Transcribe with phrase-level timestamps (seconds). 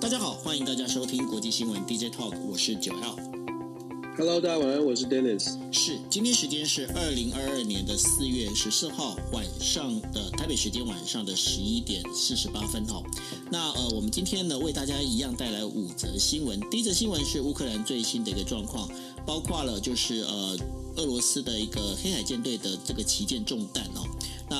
[0.00, 3.16] 大家好，欢迎大家收听国际新闻 DJ Talk，我是九 L。
[4.16, 5.58] Hello，大家晚安，我是 Dennis。
[5.70, 13.02] 是，今天时间是二零二二年的四月十四号晚上的台北时间晚上的十一点四十八分哈。
[13.50, 16.58] 那呃，我们今天呢为大家一样带来五则新闻。
[16.70, 18.88] 第一则新闻是乌克兰最新的一个状况，
[19.26, 20.56] 包括了就是呃
[20.96, 24.00] 俄罗斯的一个黑海舰队的这个旗舰中弹哦。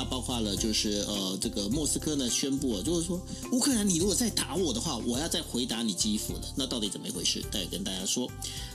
[0.04, 3.20] 包括了就是呃，这个莫斯科呢宣布了，就是说
[3.52, 6.40] 乌克兰你如果再打我的话，我要再回答你基辅了。
[6.56, 7.42] 那到底怎么一回事？
[7.50, 8.30] 待会跟大家说。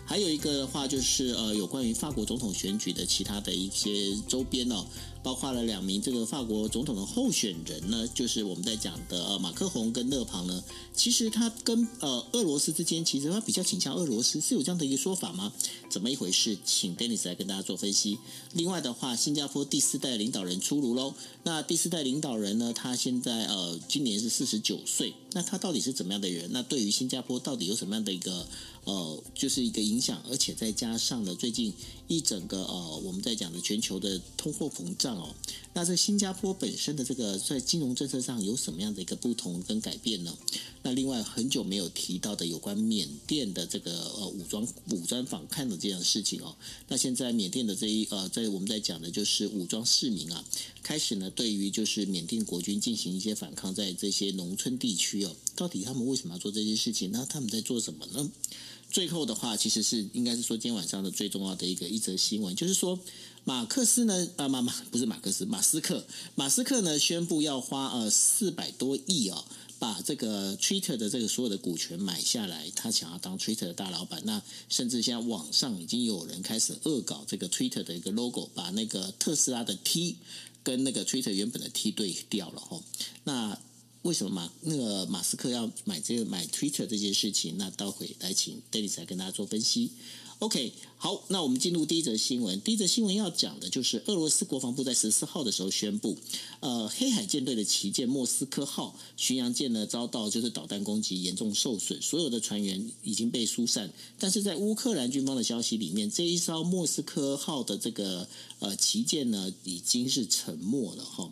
[0.05, 4.85] 还有一个的话就是呃，有关于法国总统选举的其他的一些周边哦。
[5.23, 15.51] 包括了两名这个法国总统的候选人呢，就是我们在讲的呃马克宏跟勒庞呢，其实他跟呃俄罗斯之间其实他比较倾向俄罗斯，是有这样的一个说法吗？
[15.89, 16.55] 怎么一回事？
[16.63, 18.19] 请 Dennis 来跟大家做分析。
[18.53, 21.15] 另外的话，新加坡第四代领导人出炉喽。
[21.41, 26.49] 那第四代领导人呢，他现在呃今年是四十九岁，那他到底是怎么样的人？
[26.53, 28.47] 那对于新加坡到底有什么样的一个
[28.85, 30.23] 呃就是一个影响？
[30.29, 31.73] 而且再加上了最近
[32.07, 35.17] 一整个呃我们在讲的全球的通货膨胀。
[35.17, 35.35] 哦，
[35.77, 40.33] 那在新加坡本身的这个在金融政策上有什么样的一个不同跟改变呢？
[40.83, 46.55] 那另外很久没有提到的有关缅甸的这个呃武装武装反抗的这样事情哦，
[46.87, 50.45] 那现在缅甸的这一呃在我们在讲的就是武装市民啊，
[50.81, 57.11] 开始呢对于就是缅甸国军进行一些反抗，在这些农村地区哦，到底他们为什么要做这些事情？
[57.11, 58.31] 那他们在做什么呢？
[58.89, 62.97] 最后的话，其实是应该是说今天晚上的最重要的一个一则新闻，就是说
[63.47, 69.45] 马克思呢，啊马马不是马克思，马斯克，马斯克呢宣布要花呃四百多亿、哦，
[69.77, 74.19] 把这个 Twitter 的这个所有的股权买下来，他想要当 Twitter 的大老板。
[74.25, 80.17] 那甚至现在网上已经有人开始恶搞这个 Twitter 的一个 logo，把那个特斯拉的 T
[80.63, 82.81] 跟那个 Twitter 原本的 T 对调了哈。
[83.25, 83.55] 那
[84.01, 87.59] 为什么马那个马斯克要买这个买 Twitter 这件事情？
[87.59, 89.91] 那待会来请 Dennis 来跟大家做分析。
[90.39, 92.59] OK，好，那我们进入第一则新闻。
[92.59, 96.17] 第一则新闻要讲的就是俄罗斯国防部在十四号的时候宣布，
[96.59, 103.89] 呃，黑海舰队的旗舰莫斯科号巡洋舰呢遭到就是导弹攻击，严重受损，所有的船员已经被疏散。
[104.19, 108.27] 但是在乌克兰军方的消息里面，这一艘莫斯科号的这个
[108.59, 111.31] 呃旗舰呢已经是沉没了哈。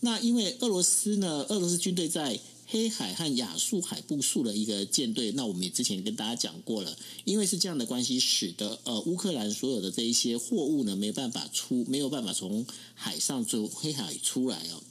[0.00, 14.82] 那因为俄罗斯呢，俄罗斯军队在黑海和亚速海部署了一个舰队，那我们也之前跟大家讲过了，因为是这样的关系，使得呃乌克兰所有的这一些货物呢没办法出，没有办法从海上就黑海出来哦。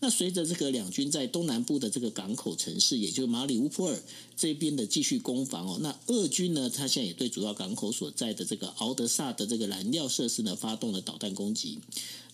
[0.00, 4.02] 那随着这个两军在东南部的这个港口城市，也就是马里乌波尔
[4.36, 11.78] 这边的继续攻防哦，那俄军呢，他现在也对主要港口所在的这个敖德萨的这个燃料设施呢发动了导弹攻击。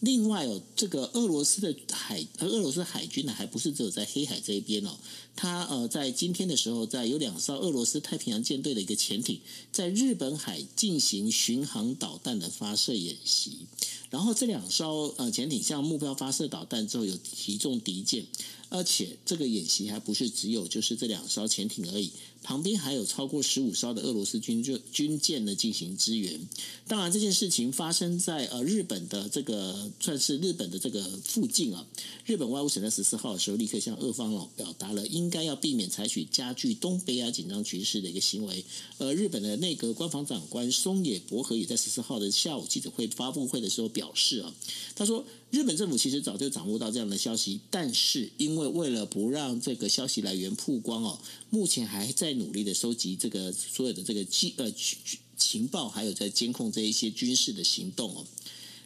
[0.01, 4.97] 另外哦，这个俄罗斯的海，俄罗斯海军呢，还不是只有在黑海这一边哦，
[5.35, 9.41] 他呃在今天的时候，在有两艘俄罗斯太平洋舰队的一个潜艇
[9.73, 13.67] 在日本海进行巡航导弹的发射演习。
[14.11, 18.25] 然后这两艘呃潜艇向目标发射导弹之后，有击中敌舰，
[18.69, 22.13] 而且这个演习还不是只有就是这两艘潜艇而已。
[22.49, 26.41] 旁边还有超过十五艘的俄罗斯军舰军舰呢进行支援。
[26.87, 31.87] 当然，这件事情发生在呃日本的这个算是日本的这个附近啊。
[32.25, 38.65] 日本外务省在十四号的时候立刻向俄方哦表达了应该要避免采取加剧东北亚紧张局势的一个行为。
[38.97, 44.55] 而日本的内阁官房长官松野博和也在十四号的下午记者会发布会的时候表示啊，
[44.95, 51.19] 他说日本政府其实早就掌握到这样的消息，但是因为为了不让这个消息来源曝光哦，
[51.51, 52.39] 目前还在。
[52.39, 54.97] 努力的收集这个所有的这个情呃情
[55.37, 58.25] 情报，还有在监控这一些军事的行动哦。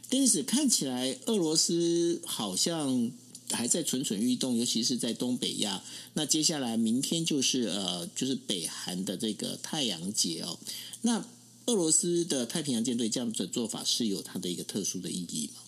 [0.08, 3.10] 但是看起来俄罗斯好像
[3.50, 5.84] 还在蠢蠢欲动，尤其是在东北亚。
[6.14, 10.58] 那接下来明天就是呃就是北韩的这个太阳节哦。
[11.02, 11.26] 那
[11.66, 15.60] 俄罗斯的太平洋舰队这样子的做法是有它的一个特殊的意义吗？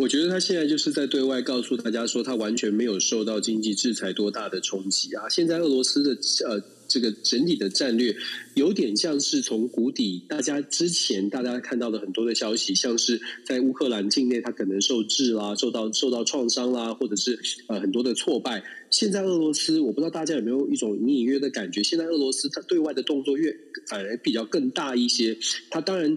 [0.00, 5.28] 我觉得他现在就是在对外告诉大家说，他完全没有受到经济制裁多大的冲击啊！
[5.28, 6.16] 现在俄罗斯的
[6.48, 6.58] 呃
[6.88, 8.16] 这个整体的战略
[8.54, 18.64] 有点像是从谷底，大家之前大家看到的很多的消息，像是在乌克兰境内，他可能受制啦，受到受到创伤啦，或者是呃很多的挫败。
[18.88, 23.54] 现在俄罗斯，我不知道大家有没有一种隐隐约的感觉，现在俄罗斯他对外的动作越
[23.86, 25.36] 反而比较更大一些。
[25.68, 26.16] 他当然。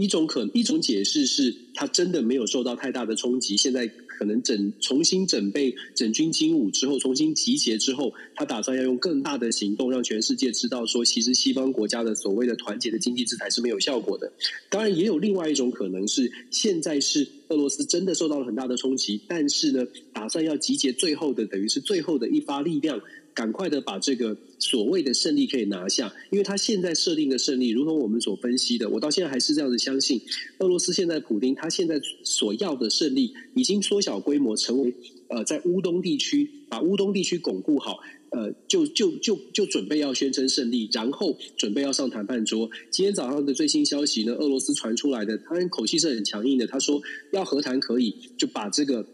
[0.00, 3.56] 一种可一种解释是，他真的没有受到太大的冲击。
[3.56, 14.32] 现在可能整重新整备、整军经武之后，重新集结之后，他打算要用更大的行动，让全世界知道说，其实西方国家的所谓的团结的经济制裁是没有效果的。
[14.68, 23.00] 当然，也有另外一种可能是，现在是俄罗斯真的受到了很大的冲击，但是呢，打算要集结最后的，等于是最后的一发力量，
[23.34, 26.12] 赶快的把这个所谓的胜利可以拿下。
[26.30, 30.20] 因为他现在设定的胜利，如同我们所分析的，我到现在还是这样子相信，
[30.58, 34.94] 俄罗斯现在普丁他现在所要的胜利，已经缩小规模，成为
[35.28, 38.00] 呃在乌东地区把乌东地区巩固好。
[38.32, 42.70] 呃，就就就就准备要宣称胜利，然后准备要上谈判桌。
[42.88, 49.04] 今天早上的最新消息呢，俄罗斯传出来的，他口气是很强硬的，他说要和谈可以，就把这个。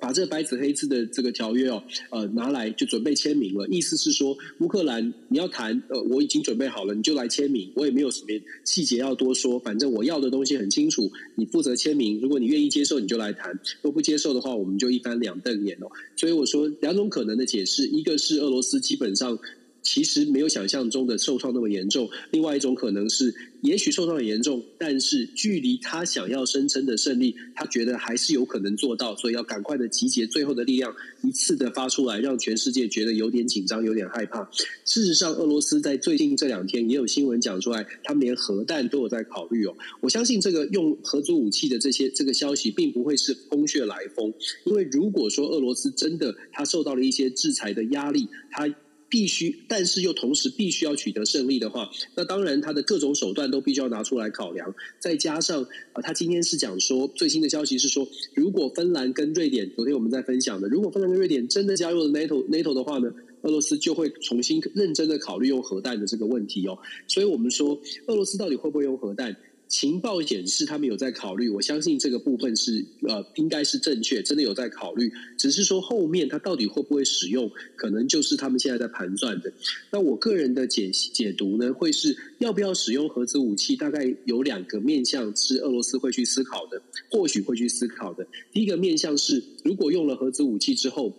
[0.00, 3.68] 把这白纸黑字的这个条约哦，呃，拿来就准备签名了。
[3.68, 7.70] 意思是说，乌克兰你要谈，呃，我已经准备好了，你就来签名。
[7.74, 8.28] 我也没有什么
[8.64, 12.18] 细节要多说，反正我要的东西很清楚，你负责签名。
[12.20, 13.52] 如果你愿意接受，你就来谈；
[13.82, 15.90] 若不接受的话，我们就一翻两瞪眼哦。
[16.16, 19.38] 所以我说两种可能的解释，一个是俄罗斯基本上。
[19.82, 22.08] 其实没有想象中的受创那么严重。
[22.30, 34.48] 另外一种可能是，也许受创很严重，但是距离他想要声称的胜利，他觉得还是有可能做到，所以要赶快的集结最后的力量，一次的发出来，让全世界觉得有点紧张，有点害怕。
[34.84, 39.74] 事实上，俄罗斯在最近这两天也有新闻讲出来，他们连核弹都有在考虑哦。
[40.00, 44.32] 我相信这个用核子武器的这些这个消息，并不会是空穴来风，
[44.64, 48.68] 因为如果说俄罗斯真的他受到了一些制裁的压力，他。
[49.10, 54.72] 必须，但是又同时必须要取得胜利的话，那当然他的各种手段都必须要拿出来考量。
[55.00, 55.62] 再加上
[55.92, 63.12] 啊，他今天是讲说最新的消息是说，如果芬兰跟瑞典，昨天我们在分享的，如果芬兰跟瑞典真的加入了 NATO NATO 的话呢，
[63.42, 66.78] 俄罗斯就会重新认真的考虑用核弹的这个问题哦。
[67.08, 69.36] 所以我们说，俄罗斯到底会不会用核弹？
[69.70, 71.48] 情报显示，他们有在考虑。
[71.48, 75.10] 我相信这个部分是呃，应该是正确，真的有在考虑。
[75.38, 79.52] 只是说后面他到底会不会使用，可能就是他们现在在盘算的。
[79.92, 83.76] 那我个人的解解读呢，会是要不要使用核子武器？
[83.76, 88.26] 大概有两个面向是俄罗斯会去思考的，或许会去思考的。
[88.52, 91.16] 第一个面向是，如果用了核子武器之后，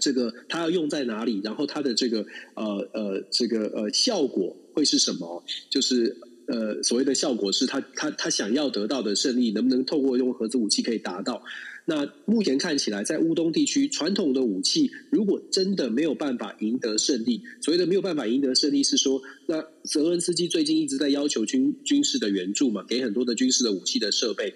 [0.00, 1.40] 这个它要用在哪里？
[1.44, 5.44] 然后它的这个呃呃这个呃效果会是什么？
[5.70, 6.16] 就是。
[6.48, 11.44] 呃，所谓的效果是他他他想要得到的胜利，能不能透过用核子武器可以达到？
[11.84, 24.54] 那目前看起来，在乌东地区，传统的武器如果真的没有办法赢得胜利，所谓的没有办法赢得胜利，是说，那泽伦斯基最近一直在要求军军事的援助嘛，给很多的军事的武器的设备，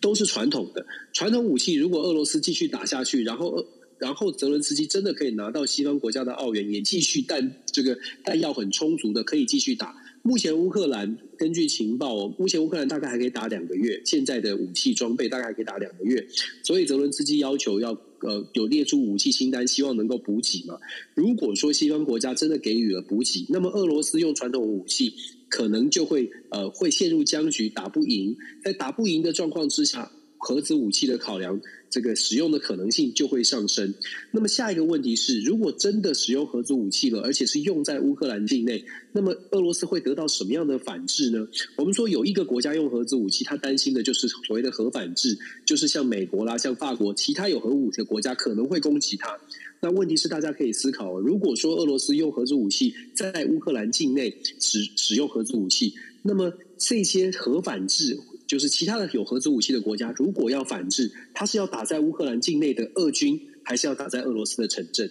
[0.00, 1.74] 都是传统的传统武器。
[1.74, 3.66] 如果俄罗斯继续打下去，然后
[3.98, 9.96] 然后泽伦斯基真的可以拿到西方国家的澳元，也继续弹这个弹药很充足的，可以继续打。
[10.26, 16.26] 目前乌克兰根据情报，目前乌克兰大概还可以打两个月，现在的武器装备大概还可以打两个月，
[16.62, 20.78] 所以泽伦斯基要求要呃有列出武器清单，希望能够补给嘛。
[21.14, 25.12] 如果说西方国家真的给予了补给，那么俄罗斯用传统武器
[25.50, 28.34] 可能就会呃会陷入僵局，打不赢。
[28.62, 31.60] 在打不赢的状况之下，核子武器的考量。
[31.94, 33.94] 这个使用的可能性就会上升。
[34.32, 41.46] 那么下一个问题是，如果真的使用核子武器了，而且是用在乌克兰境内，那么俄罗斯会得到什么样的反制呢？
[41.76, 49.38] 我们说有一个国家用核子武器，他担心的就是所谓的核反制，就是像美国啦、像法国，其他有核武器的国家可能会攻击他。
[49.80, 58.18] 那问题是，大家可以思考，如果说俄罗斯用核子武器在乌克兰境内使使用核子武器，那么这些核反制。
[58.54, 65.10] 就是其他的有核子武器的国家，如果要反制，他是要打在乌克兰境内的俄军，还是要打在俄罗斯的城镇？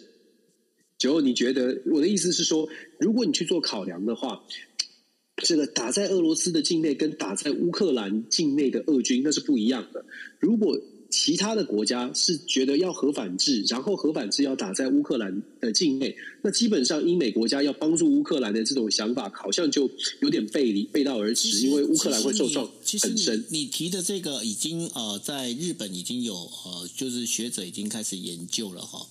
[0.97, 2.69] 九，你觉得我的意思是说，
[3.01, 4.45] 如果你去做考量的话，
[5.35, 10.05] 这个打在俄罗斯的境内跟打在乌克兰境内的俄军那是不一样的。
[10.39, 10.79] 如果
[11.15, 19.87] 其他的国家是觉得要核反制，然后核反制要打在乌克兰的境内，那基本上英美国家要帮助乌克兰的这种想法，好像就
[20.21, 22.67] 有点背离背道而驰，因为乌克兰会受创
[22.99, 23.45] 很深。
[23.49, 29.05] 你提的这个已经呃，在日本已经有呃，就是学者已经开始研究了哈。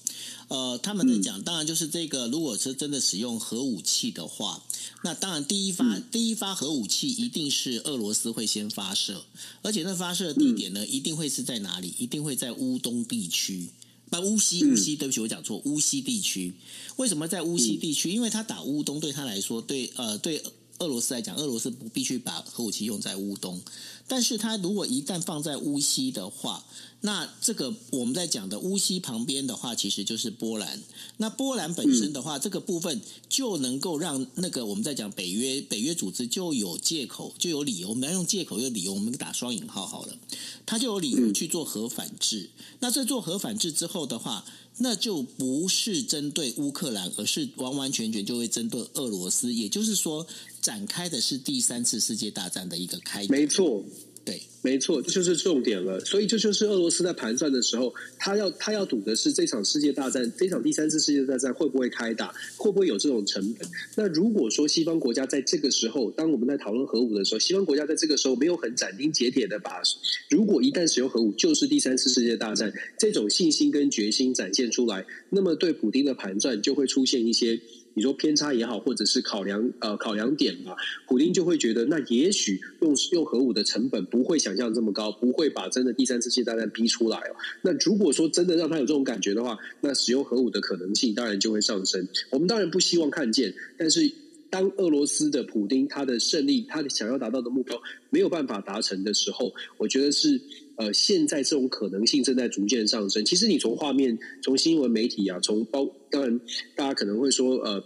[0.49, 4.63] 呃，他们在讲，当然就是这个，如果是真的使用核武器的话，
[5.03, 9.25] 那当然第一发、嗯、第一发核武器一定是俄罗斯会先发射，
[9.63, 11.95] 而且那发射的地点呢，一定会是在哪里？
[11.99, 13.69] 一定会在乌东地区，
[14.11, 16.53] 不乌西乌西，对不起，我讲错，乌西地区。
[16.97, 18.11] 为什么在乌西地区？
[18.11, 20.43] 因为他打乌东对他来说，对呃对
[20.83, 23.61] 俄罗斯来讲，俄罗斯不必须把核武器用在乌东，
[24.09, 26.65] 但是他如果一旦放在乌西的话。
[27.05, 30.81] 那这个我们在讲的乌西旁边的话，其实就是波兰。
[31.17, 37.89] 那波兰本身的话，这个部分就能够让那个我们在讲北约北约组织就有借口，就有理由。
[37.89, 40.17] 我们要用借口有理由，我们打双引号好了，
[40.65, 42.51] 他就有理由去做核反制。
[42.79, 44.45] 那这做核反制之后的话，
[44.79, 49.53] 那就不是针对乌克兰，而是完完全全就会针对俄罗斯。
[49.53, 50.25] 也就是说，
[50.62, 53.33] 展开的是第三次世界大战的一个开始。
[53.33, 53.85] 没错。
[54.25, 55.99] 对，没错，这就是重点了。
[56.04, 63.69] 所以这就是俄罗斯在盘算的时候，他要他要赌的是这场世界大战，这场第三次世界大战会不会开打，会不会有这种成本？
[63.97, 69.83] 那如果说西方国家在这个时候，当我们在讨论核武的时候，西方国家在这个时候没有很斩钉截铁的把，
[70.31, 77.61] 如果一旦使用核武就是第三次世界大战这种信心跟决心展现出来，那么对普丁的盘算就会出现一些。
[77.95, 80.75] 你说偏差也好，或者是考量呃考量点吧，
[81.07, 87.37] 普丁就会觉得，那也许用用核武的成本不会想象这么高，不会把真的第三次世界大战逼出来哦。
[87.63, 92.07] 那如果说真的让他有这种感觉的话，那使用核武的可能性当然就会上升。
[92.31, 94.11] 我们当然不希望看见，但是
[94.51, 97.81] 当俄罗斯的普丁他的胜利，他的想要达到的目标
[98.11, 100.41] 没有办法达成的时候，我觉得是。
[100.75, 103.23] 呃，现在这种可能性正在逐渐上升。
[103.27, 106.41] 其实你从画面、从新闻媒体啊，从包，当然
[106.75, 107.85] 大家可能会说，呃，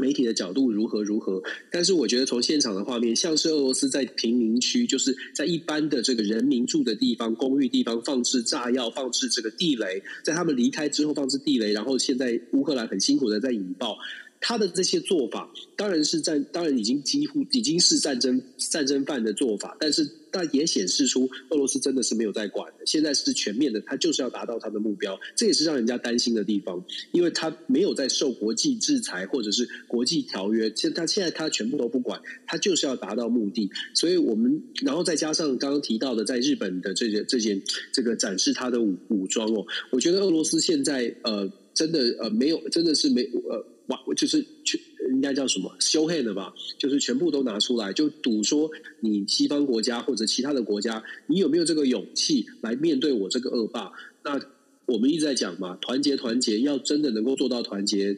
[0.00, 1.42] 媒体的角度如何如何。
[1.70, 13.96] 但是我觉得从现场的画面，像是俄罗斯在贫民区，就是在一般的这个人民住的地方、公寓地方放置炸药、放置这个地雷，在他们离开之后放置地雷，然后现在乌克兰很辛苦的在引爆。
[14.38, 37.62] 他的这些做法当然是战，当然已经几乎已经是战争战争犯的做法，但是但也显示出俄罗斯真的是没有在管的，现在是全面的，他就是要达到他的目标，这也是让人家担心的地方，因为他没有在受国际制裁或者是国际条约，现他现在他全部都不管，他就是要达到目的，所以我们然后再加上刚刚提到的在日本的这件这件
[37.94, 43.66] 这个展示他的武武装哦，我觉得俄罗斯现在呃真的呃没有真的是没呃。
[43.86, 46.54] 哇，就是全应该叫什么 show hand 吧？
[46.78, 48.70] 就是全部都拿出来，就赌说
[49.00, 53.92] 你西方国家或者其他的国家，你有没有这个勇气来面对我这个恶霸？
[54.22, 54.40] 那
[54.86, 58.16] 我们一直在讲嘛，团结团结，要真的能够做到团结，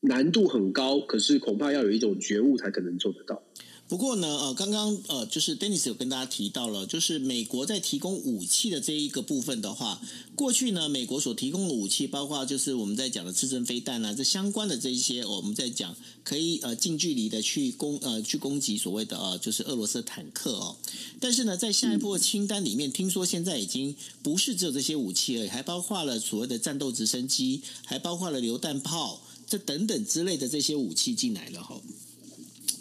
[0.00, 3.42] 难度很高，可是恐怕要有一种觉悟才可能做得到。
[3.90, 10.00] 不过呢，呃，刚刚呃，就是 Dennis 有跟大家提到了，就是美国在提供武器的这一个部分的话，
[10.36, 20.76] 过去呢，美国所提供的武器，包括就是我们在讲的刺针飞弹啊，这相关的这一些，我们在讲可以呃近距离的去攻呃去攻击所谓的呃就是俄罗斯的坦克哦。
[21.18, 31.80] 但是呢，在下一步的清单里面，听说现在已经不是只有这些武器而已，还包括了所谓的战斗直升机，还包括了榴弹炮这等等之类的这些武器进来了哈。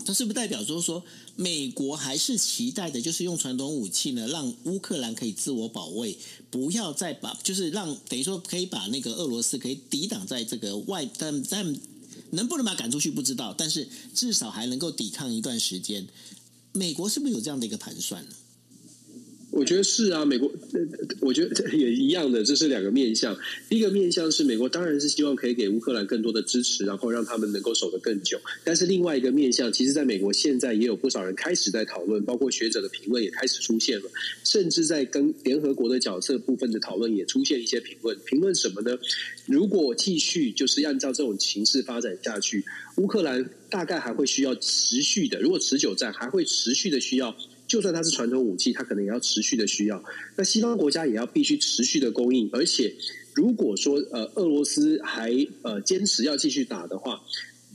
[0.05, 1.03] 它是不代表说说，
[1.35, 6.17] 美国还是期待的，就是用传统武器呢，让乌克兰可以自我保卫，
[6.49, 11.75] 不要再把，就是让等于说可以把那个俄罗斯可以抵挡在这个外，但但
[12.31, 16.07] 能不能把赶出去不知道，但是至少还能够抵抗一段时间。
[16.71, 18.31] 美国是不是有这样的一个盘算呢？
[19.59, 20.49] 我觉得是啊，美国，
[21.19, 23.37] 我觉得也一样的，这是两个面向。
[23.67, 28.39] 第一个面向是美国当然是希望可以给乌克兰更多的支持，然后让他们能够守得更久。
[28.63, 34.09] 但是另外一个面向，其实在美国现在也有不少人开始在讨论，包括学者的评论也开始出现了，
[34.45, 38.17] 甚至在跟联合国的角色部分的讨论也出现一些评论。
[38.25, 38.97] 评论什么呢？
[39.45, 42.63] 如果继续就是按照这种形势发展下去，
[42.95, 47.35] 乌克兰大概还会需要持续的，如果持久战还会持续的需要。
[47.69, 50.03] 就算它是传统武器，它可能也要持续的需要。
[50.35, 52.49] 那西方国家也要必须持续的供应。
[52.51, 52.93] 而且，
[53.35, 57.21] 如果说呃俄罗斯还呃坚持要继续打的话，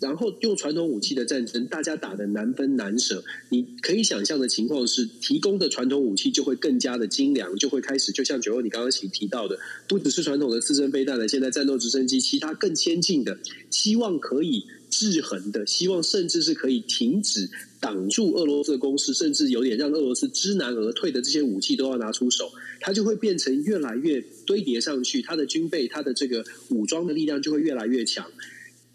[0.00, 3.24] 然后用传统武器的战争，大家打得难分难舍。
[3.48, 9.56] 你可以想象的情况是，提供的传统武器就会更加的精良，就会开始就像九欧你刚刚提提到的，
[9.88, 13.38] 不只是传统的刺针飞弹了，现在战斗直升机，其他更先进的，
[13.70, 14.64] 希望可以。
[14.90, 17.50] 制衡的希望，甚至是可以停止
[17.84, 22.50] 挡住俄罗斯的攻势，甚至有点让俄罗斯知难而退的这些武器都要拿出手，
[22.80, 28.24] 它就会变成越来越堆叠上去，它的军备、它的这个武装的力量就会越来越强。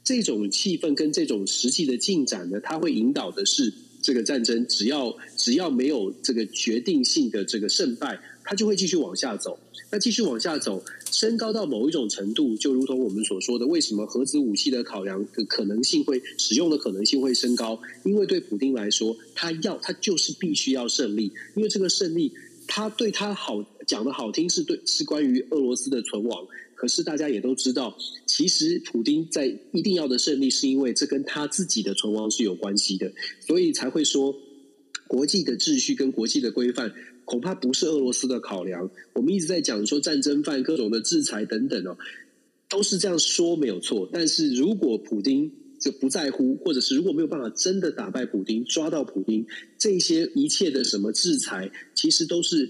[0.04, 9.60] 这种气氛跟这种实际的进展呢，它会引导的是这个战争，只要只要没有这个决定性的这个胜败，它就会继续往下走。
[9.92, 17.80] 那继续往下走，升高到某一种程度，就如同我们所说的，为什么核子武器的考量的可能性会使用的可能性会升高？
[18.04, 22.32] 因为对普丁来说，他要他就是必须要胜利，因为这个胜利，
[22.68, 33.12] 他对他好讲的好听是对是关于俄罗斯的存亡，可是大家也都知道，其实普丁在一定要的胜利，是因为这跟他自己的存亡是有关系的，
[33.46, 34.36] 所以才会说
[35.08, 36.94] 国际的秩序跟国际的规范。
[37.30, 38.90] 恐怕不是俄罗斯的考量。
[39.14, 41.96] 我们一直在讲说战争犯、各种的制裁等等哦，
[42.68, 44.10] 都是这样说没有错。
[44.12, 49.46] 但是如果普丁就不在乎，或者是如果没有办法真的打败普丁、抓到普丁，
[49.78, 52.68] 这些一切的什么制裁，其实都是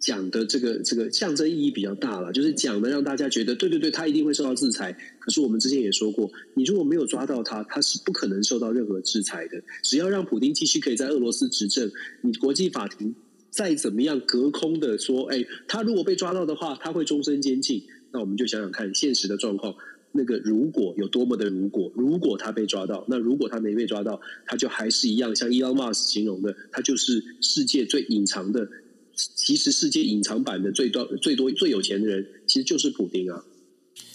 [0.00, 4.96] 讲的这个这个象征意义比较大了，就是讲的让大家觉得对对对，他一定会受到制裁。
[5.20, 9.62] 可是我们之前也说过，你如果没有抓到他，他是不可能受到任何制裁的。
[9.82, 13.14] 只要让普丁继续可以在俄罗斯执政，你国际法庭。
[13.52, 17.84] 再怎么样隔空的说，哎，他如果被抓到的话，他会终身监禁。
[18.10, 19.76] 那我们就想想看，现实的状况，
[20.10, 28.66] 那个如果有多么的如果，如果他被抓到，那如果他没被抓到，他就还是一样，像伊隆马斯形容的，他就是世界最隐藏的，
[29.14, 33.44] 其实世界隐藏版的最多最多最有钱的人，其实就是普丁啊。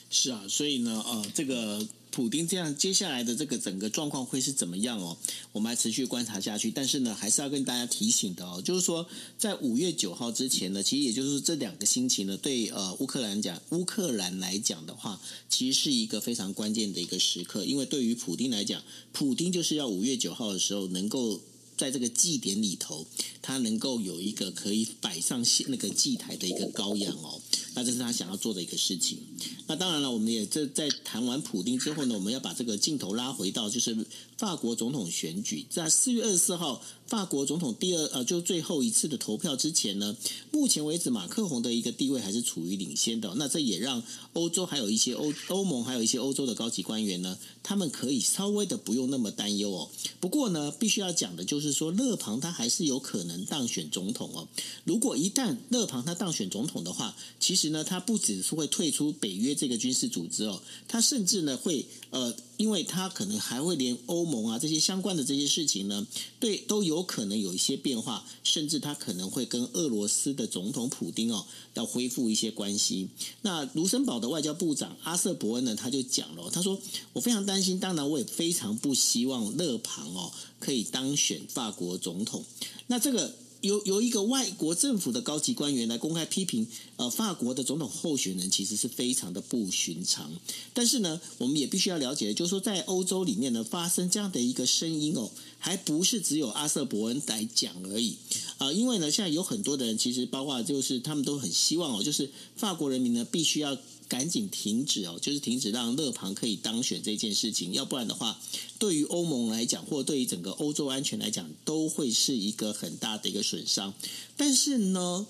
[0.10, 1.80] 是啊，所以呢，呃，这个。
[2.18, 5.16] 普丁这样接下来的这个整个状况会是怎么样哦？
[5.52, 6.72] 我们还持续观察下去。
[6.72, 9.08] 但是呢，还是要跟大家提醒的哦，就是说
[9.38, 18.82] 在五月九号之前呢，其实也就是这两个星期呢，对呃乌克兰讲乌克兰来讲的话，其实是一个非常关键的一个时刻，因为对于普丁来讲，
[19.12, 21.40] 普丁就是要五月九号的时候能够
[21.78, 23.06] 在这个祭典里头，
[23.42, 27.40] 他能够有一个可以摆上那个祭台的一个羔羊哦。
[27.76, 29.20] 那这是他想要做的一个事情。
[29.68, 33.96] 那当然了，我们也这在谈完普丁之后呢，我们要把这个镜头拉回到就是
[34.38, 40.16] 法国总统选举，在四月二十四号法国总统第二呃就最后一次的投票之前呢，
[40.52, 43.34] 目前为止马克宏的一个地位还是处于领先的。
[43.38, 44.04] 那这也让
[44.34, 49.90] 欧洲还有一些欧欧盟还有一些欧洲的高级官员呢，他们可以稍微的不用那么担忧哦。
[50.20, 54.48] 不过呢，必须要讲的就是说，勒庞他还是有可能当选总统哦。
[54.84, 66.06] 如果一旦勒庞他当选总统的话，其实呢，他不只是会退出北约这个军事组织哦，他甚至呢会呃，因为他可能还会连欧盟啊这些相关的这些事情呢，
[66.40, 73.08] 对都有可能有一些变化，甚至他可能会跟俄罗斯的总统普丁哦要恢复一些关系。
[73.42, 76.80] 那卢森堡的外交部长阿瑟伯恩呢，他就讲了，他说
[77.14, 82.44] 我非常担心，当然我也非常不希望勒庞哦可以当选法国总统。
[82.88, 83.36] 那这个。
[83.62, 90.32] 由由一个外国政府的高级官员来公开批评，呃，法国的总统候选人其实是非常的不寻常。
[90.74, 98.18] 但是呢，我们也必须要了解，就是说在欧洲里面呢，发生这样的一个声音哦，还不是只有阿瑟伯恩来讲而已
[98.58, 103.78] 啊，因为呢，现在有很多的人，其实包括就是他们都很希望哦，就是法国人民呢必须要。
[104.08, 108.40] 赶紧停止哦，就是停止让勒庞可以当选这件事情，要不然的话，
[108.80, 113.94] 对于欧盟来讲，或对于整个欧洲安全来讲，都会是一个很大的一个损伤。
[114.36, 115.28] 但是呢，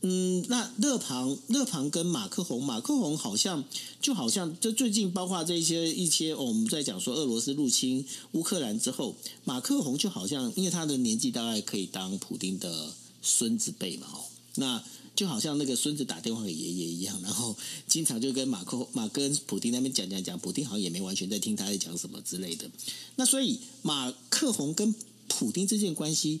[0.00, 3.64] 嗯，那勒庞勒庞跟马克宏，马克宏好像
[4.00, 14.82] 就好像就最近包括这些一些，我们在讲说俄罗斯入侵乌克兰之后，马克宏就好像因为他的年纪大概可以当普丁的孙子辈嘛，哦，那。
[15.14, 22.68] 就好像那个孙子打电话给爷爷一样，然后经常就跟马克马跟普丁那边讲讲讲，普丁好像也没完全在听他在讲什么之类的。
[23.16, 24.94] 那所以马克宏跟
[25.28, 26.40] 普丁之间关系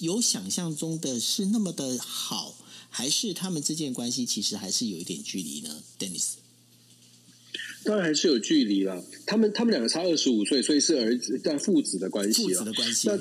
[0.00, 2.54] 有想象中的是那么的好，
[2.88, 6.32] 还是他们之间关系其实还是有一点距离呢？Dennis。
[7.84, 9.04] 当然还是有距离了。
[9.26, 12.42] 他们他们两个差二十五岁，所以是儿子但父子的关系。
[12.42, 13.08] 父子的关系。
[13.08, 13.18] 那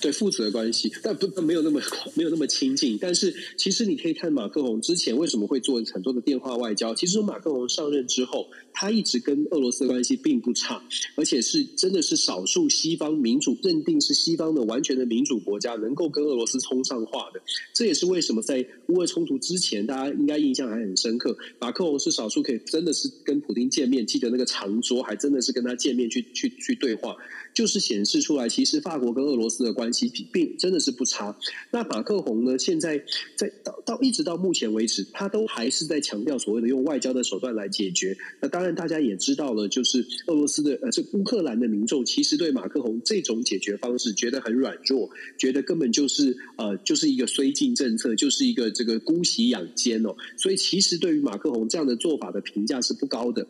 [0.00, 1.80] 对父子的关系，但不没有那么
[2.14, 2.98] 没有那么亲近。
[3.00, 6.94] 但是其实你可以看马克龙之前为什么会做很多的电话外交。
[6.94, 10.82] 其实马克龙上任之后，他一直跟俄罗斯的关系并不差，
[11.16, 17.40] 而且是真的是少数西方民主认定是西方的完全的民主国家能够跟俄罗斯通上话的。
[17.74, 21.36] 这也是为什么在乌俄冲突之前，大家应该印象还很深刻。
[21.58, 27.16] 马克龙是少数可以真的是跟普丁见面，记得那个长桌，还真的是跟他见面去去去对话。
[27.58, 31.36] 就是显示出来，其实法国跟俄罗斯的关系并真的是不差。
[31.72, 32.56] 那马克宏呢？
[32.56, 33.02] 现在
[33.34, 38.16] 在到到一直到目前为止，他都还是在强调所谓的用外交的手段来解决。
[38.40, 50.14] 那当然，大家也知道了，就是俄罗斯的呃，这乌克兰的民众其实对马克宏这种解决方式觉得很软弱，觉得根本就是呃，就是一个绥靖政策，就是一个这个姑息养奸哦。
[50.36, 53.44] 所以，其实对于马克宏这样的做法的评价是不高的，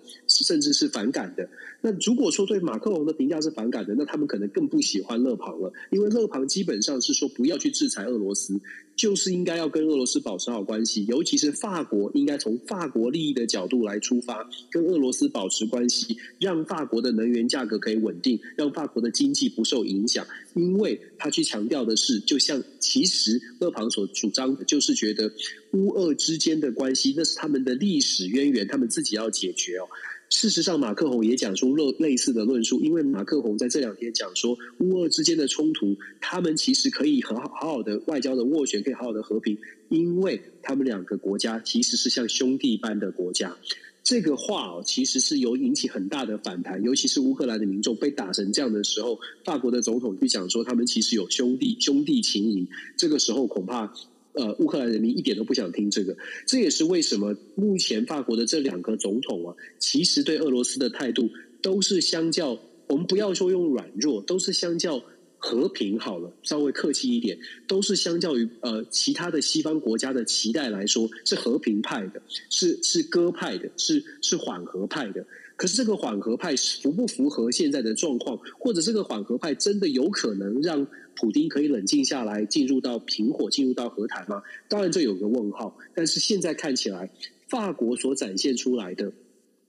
[0.44, 1.48] 甚至是反感的。
[1.80, 8.60] 那如果说对马克龙的评价是反感的，那他们可能更不喜欢勒庞了，因为勒庞基本上是说不要去制裁俄罗斯，
[8.96, 20.26] 就是应该要跟俄罗斯保持好关系，尤其是法国应该从法国利益的角度来出发，跟俄罗斯保持关系，让法国的能源价格可以稳定，让法国的经济不受影响。
[20.54, 25.30] 因为他去强调的是，就像其实勒庞所主张的，就是觉得
[25.72, 29.86] 乌俄之间的关系那是他们的历史渊源，他们自己要解决哦。
[30.30, 39.56] 事实上，马克宏也讲出类类似的论述，因为马克宏在这两天讲说，乌俄之间的冲突，他们其实可以很好好好的外交的斡旋，可以好好的和平，
[39.88, 43.56] 因为他们两个国家其实是像兄弟般的国家。
[44.04, 53.94] 这个话哦，其实是有引起很大的反弹，尤其是乌克兰的民众被打成这样的时候，法国的总统去讲说他们其实有兄弟兄弟情谊，这个时候恐怕。
[54.34, 61.28] 呃，乌克兰人民一点都不想听这个，这也是为什么目前法国的这两个总统啊，其实对俄罗斯的态度
[61.60, 65.02] 都是相较，我们不要说用软弱，都是相较
[65.38, 75.26] 和平好了，稍微客气一点，都是相较于呃其他的西方国家的期待来说，是和平派的，是是鸽派的，是是缓和派的。
[75.56, 80.86] 可是这个缓和派符不符合现在的状况，或者这个缓和派真的有可能让
[81.18, 84.40] 普丁可以冷静下来，进入到平火，进入到和谈吗？
[84.68, 85.76] 当然这有个问号。
[85.94, 87.10] 但是现在看起来，
[87.48, 89.12] 法国所展现出来的。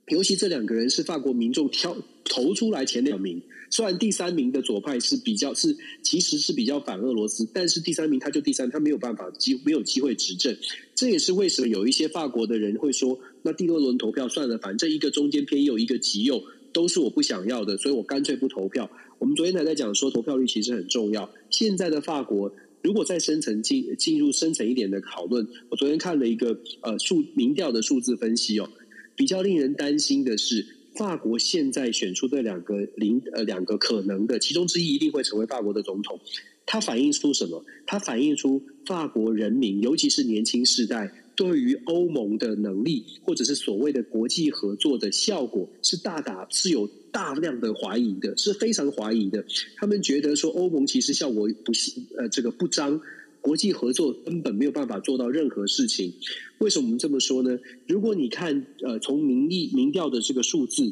[0.10, 10.58] 尤其这两个人是法国民众挑投出来前两名，虽然第三名的左派是比较是其实是比较反俄罗斯，但是第三名他就第三，他没有办法机没有机会执政。
[10.96, 18.90] 这也是为什么有一些法国的人会说，那第二轮投票算了，反正一个中间偏右，一个极右，都是我不想要的，所以我干脆不投票。
[19.20, 21.30] 我们昨天还在讲说投票率其实很重要。
[21.50, 22.52] 现在的法国
[22.82, 28.70] 如果再深层进进入深层一点的讨论，我昨天看了一个呃数民调的数字分析哦。
[29.16, 36.18] 比较令人担心的是，法国现在选出的两个零呃两个可能的，其中之一一定会成为法国的总统。
[36.66, 37.66] 它反映出什么？
[37.86, 49.46] 它反映出法国人民，尤其是年轻世代，对于欧盟的能力，或者是所谓的国际合作的效果，是大大是有大量的怀疑的，是非常怀疑的。
[49.78, 51.72] 他们觉得说，欧盟其实效果不
[52.18, 53.00] 呃这个不彰。
[53.42, 56.12] 国际合作根本没有办法做到任何事情，
[56.58, 57.58] 为什么我们这么说呢？
[57.88, 60.92] 如果你看呃从民意民调的这个数字，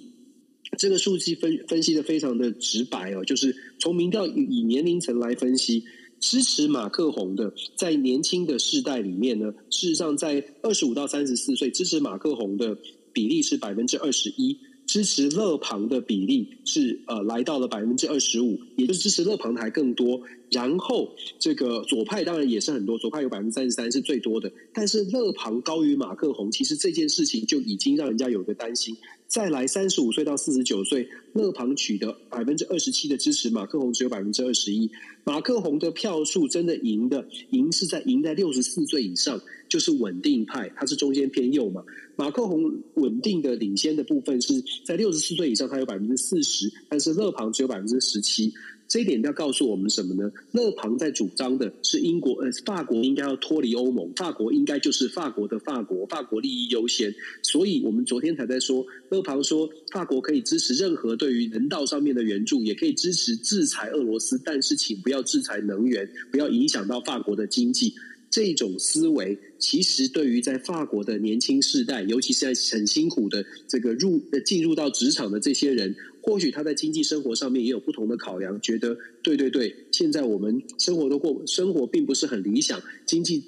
[0.77, 5.83] 这个数据分分析的非常的直白哦，就是从民调以年龄层来分析，
[6.19, 12.77] 支持马克宏的在年轻的世代里面呢，事实上在二十五到三十四岁支持马克宏的
[13.13, 14.57] 比例是百分之二十一。
[14.87, 20.21] 支持勒庞的比例是呃来到了百分之二十五，也就是支持勒庞的还更多。
[20.49, 24.51] 然后这个左派当然也是很多，左派有百分之三十三是最多的。
[24.73, 28.95] 但是勒庞高于马克宏，其实这件事情就已经让人家有个担心。
[29.27, 34.89] 再来三十五岁到四十九岁，勒庞取得百分之二十七的支持，马克宏只有百分之二十一。
[35.25, 41.83] 马克宏的票数真的赢的赢是在赢在六十四岁以上，就是稳定派，他是中间偏右嘛。
[42.15, 48.53] 马克宏稳定的领先的部分是在六十四岁以上，他有百分之四十，但是勒庞只有百分之十七。
[48.87, 50.31] 这一点要告诉我们什么呢？
[50.53, 57.13] 勒庞在主张的是英国呃法国应该要脱离欧盟，法国应该就是法国的法国，法国利益优先。
[57.43, 67.93] 所以我们昨天才在说，勒庞说法国可以支持任何对于人道上面的援助，也可以支持制裁俄罗斯，但是请不要制裁能源，不要影响到法国的经济。
[68.29, 75.95] 这种思维其实对于在法国的年轻世代，尤其是在很辛苦的这个入进入到职场的这些人，
[76.27, 83.45] 或许他在经济生活上面也有不同的考量，觉得对对对，现在我们生活的过生活并不是很理想，经济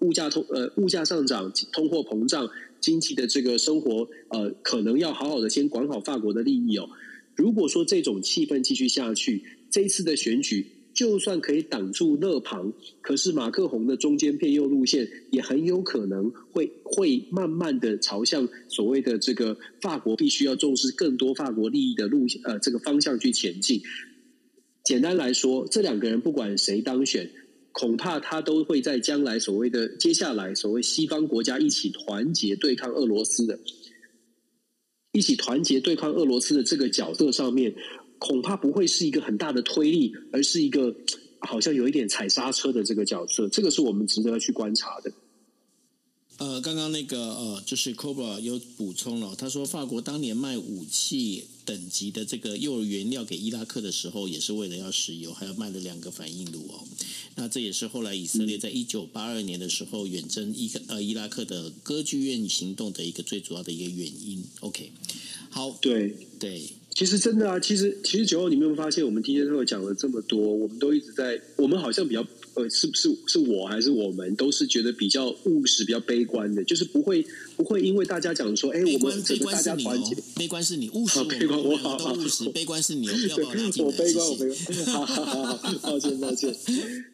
[0.00, 6.90] 物价通呃物价上涨，通货膨胀，经济的这个生活呃可能要好好的先管好法国的利益哦。
[7.36, 10.66] 如果说这种气氛继续下去，这一次的选举。
[10.96, 23.82] 就算可以挡住勒庞，可是马克宏的中间偏右路线也很有可能会会慢慢的朝向所谓的这个法国必须要重视更多法国利益的路呃这个方向去前进。
[24.82, 27.30] 简单来说，这两个人不管谁当选，
[27.72, 33.58] 恐怕他都会在将来所谓的接下来所谓西方国家一起团结对抗俄罗斯的，
[35.12, 37.74] 一起团结对抗俄罗斯的这个角色上面。
[38.18, 40.94] 恐怕不会是一个很大的推力，而是一个
[41.40, 45.12] 好像有一点踩刹车的这个角色，这个是我们值得去观察的。
[46.38, 56.84] 呃，刚刚那个呃，就是 Cobra 有补充了，他说法国当年卖武器等级的这个幼儿原料给伊拉克的时候，也是为了要石油，还要卖了两个反应炉哦。
[57.36, 64.44] 那这也是后来以色列在一九八二年的时候远征伊呃伊拉克的歌剧院行动的一个最主要的一个原因。
[64.60, 64.92] OK，
[65.48, 66.62] 好，对对。
[66.96, 77.22] 其实真的啊，其实其实九号，你没有发现我们今天都有讲了这么多，我们都一直在，我们好像比较呃，是不是是我还是我们都是觉得比较务实、比较悲观的，就是不会
[77.54, 86.50] 不会因为大家讲说，哎，我们整个大家团结，悲观是你务实，悲观我好好务实，悲观是你，不要我悲观，我悲观，好好好好，抱歉抱歉。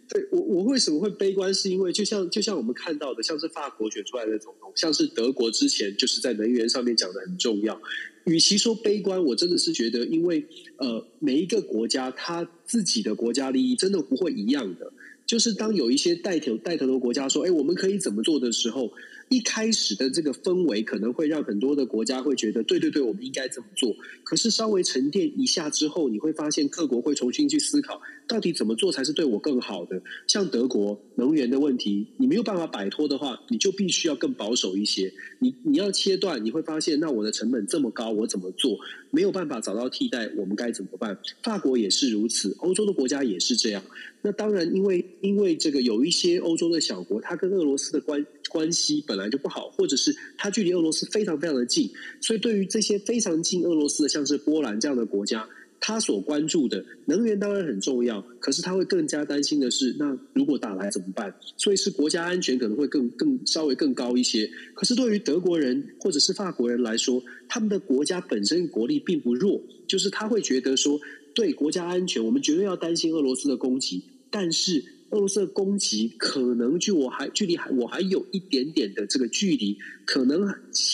[0.09, 1.53] 对我我为什么会悲观？
[1.53, 7.81] 是因为就像就像我们看到的，像是法国选出来的总统，像是德国之前就是在能源上面讲的很重要。
[8.25, 14.93] 与其说悲观，我真的是觉得，因为呃，每一个国家他自己的国家利益真的不会一样的。
[15.25, 18.93] 就是当有一些带头带头的国家说：“哎，我们可以怎么做的时候，
[19.29, 23.95] 一开始的这个氛围可能会让很多的国家会觉得，对对对，我们应该这么做。
[24.25, 28.03] 可是稍微沉淀一下之后，你会发现各国会重新去思考。”
[28.33, 30.03] 到底怎么做才是对我更好的？
[30.27, 35.13] 像德国能源的问题，你没有办法摆脱的话，你就必须要更保守一些。
[35.39, 38.79] 你你要切断，你会发现，那我的成本这么高，我怎么做？
[39.11, 41.19] 没有办法找到替代，我们该怎么办？
[41.43, 43.85] 法国也是如此，欧洲的国家也是这样。
[44.23, 51.91] 那当然，因为因为这个有一些欧洲的小国，它跟俄罗斯的关关系本来就不好，或者是它距离俄罗斯非常非常的近，
[52.23, 55.47] 所以对于这些非常近俄罗斯的，像是波兰这样的国家。
[55.85, 61.35] 他所关注的能源当然很重要，可是他会更加担心的是，那如果打来怎么办？
[61.57, 64.49] 所以是国家安全可能会更更稍微更高一些。
[64.75, 71.01] 可是对于德国人或者是法国人来说，他们的国家本身国力并不弱，就是他会觉得说，
[71.35, 74.85] 对国家安全，我们绝对要担心俄罗斯的攻击，但是。
[75.13, 80.41] 俄罗斯的攻击可能距我还距离还我还有一点点的这个距离，可能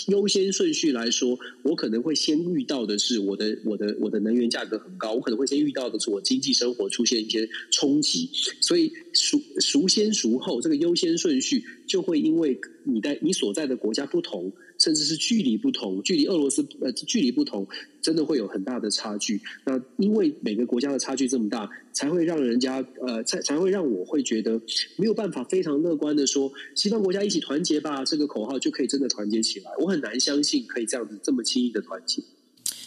[0.09, 8.29] 优先顺序来说，我可能会先遇到的是我的我的我的能源价格很高，我可能会先遇到的是我经济生活出现一些冲击，
[8.61, 14.53] 所以孰孰先孰后，这个优先顺序就会因为你在你所在的国家不同。
[14.79, 17.67] 甚至是距离不同，距离俄罗斯呃距离不同，
[18.01, 19.41] 真的会有很大的差距。
[19.65, 24.61] 那因为每个国家的差距这么大，才会让人家呃才才会让我会觉得
[24.97, 29.71] 没有办法非常乐观的说，西方国家一起团结吧，这个口号就可以真的团结起来。
[29.81, 32.23] 我很难相信可以这样子这么轻易的团结。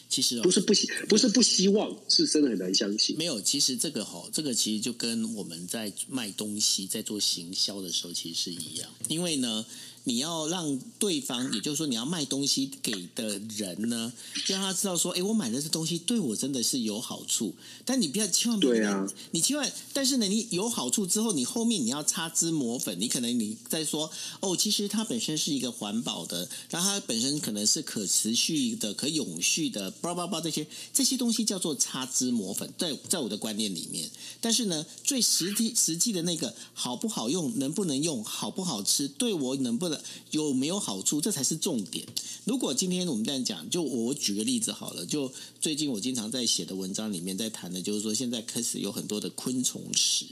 [0.07, 3.15] 其实、哦、不是不希不是不希望，是真的很难相信。
[3.17, 9.65] 没有，其实这个哈、哦，这个其实就跟我们在卖东西在做行销的时候其实是一样，因为呢。
[10.03, 14.11] 你要让对方，也就是说，你要卖东西给的人呢，
[14.47, 17.53] 让他知道说，哎，我买的这东西对我真的是有好处。
[17.85, 24.09] 但你不要千万不要，啊、你千万，但是呢，你有好处之后，你后面你要擦脂抹粉，你可能你在说，
[24.39, 34.09] 哦，其实它本身是一个环保的，然后它本身可能是可持续的、可永续的，叭叭叭这些这些东西叫做擦脂抹粉，在在我的观念里面。
[34.39, 39.90] 但是呢，最实际实际的那个好不好用，能不能用，好不好吃，对我能不能。
[40.31, 41.19] 有没有好处？
[41.19, 42.05] 这才是重点。
[42.43, 45.05] 如果今天我们这样讲，就我举个例子好了。
[45.05, 50.25] 就最近我经常在写的文章里面在谈的，就是说现在开始有很多的昆虫食。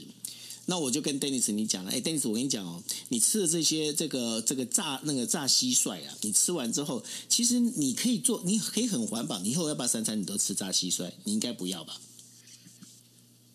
[0.66, 9.40] 那我就跟 Dennis 你讲了，哎，Dennis，我跟你讲哦，你吃的这些这个这个炸那个炸蟋蟀啊，你吃完之后，其实你可以做，你可以很环保。
[9.40, 11.10] 你以后要不要三餐你都吃炸蟋蟀？
[11.24, 12.00] 你应该不要吧？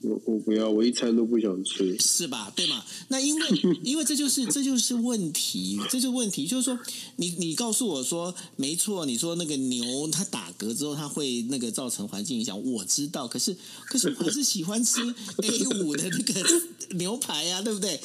[0.07, 2.51] 我我不要，我一餐都不想吃，是吧？
[2.55, 2.83] 对吗？
[3.09, 3.47] 那因为
[3.83, 6.79] 因为这就是这就是问题，这就是问题，就是说
[7.17, 13.55] 你你告诉我说没错，你说那个牛它打嗝之后它会那个造成环境影响，我知道，可是
[13.87, 15.01] 可是我还是喜欢吃
[15.43, 16.61] A 五的那个
[16.97, 17.99] 牛排啊，对不对？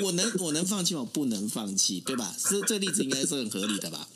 [0.00, 1.00] 我我能我能放弃吗？
[1.00, 2.34] 我不能放弃，对吧？
[2.50, 4.08] 这这例子应该是很合理的吧？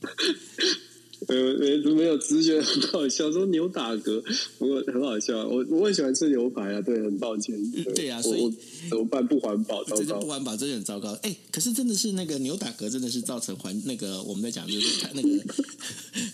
[1.28, 3.30] 没有没没有，只是觉得很好笑。
[3.30, 4.22] 说牛打嗝，
[4.58, 5.46] 不过很好笑。
[5.46, 7.54] 我我很喜欢吃牛排啊，对，很抱歉。
[7.70, 8.50] 对，对啊，所以
[8.88, 9.26] 怎么办？
[9.26, 11.12] 不环保，这就不环保，真的很糟糕。
[11.22, 15.28] 哎，可是真的是那个牛打嗝，真的是造成环那个我们在讲就是那个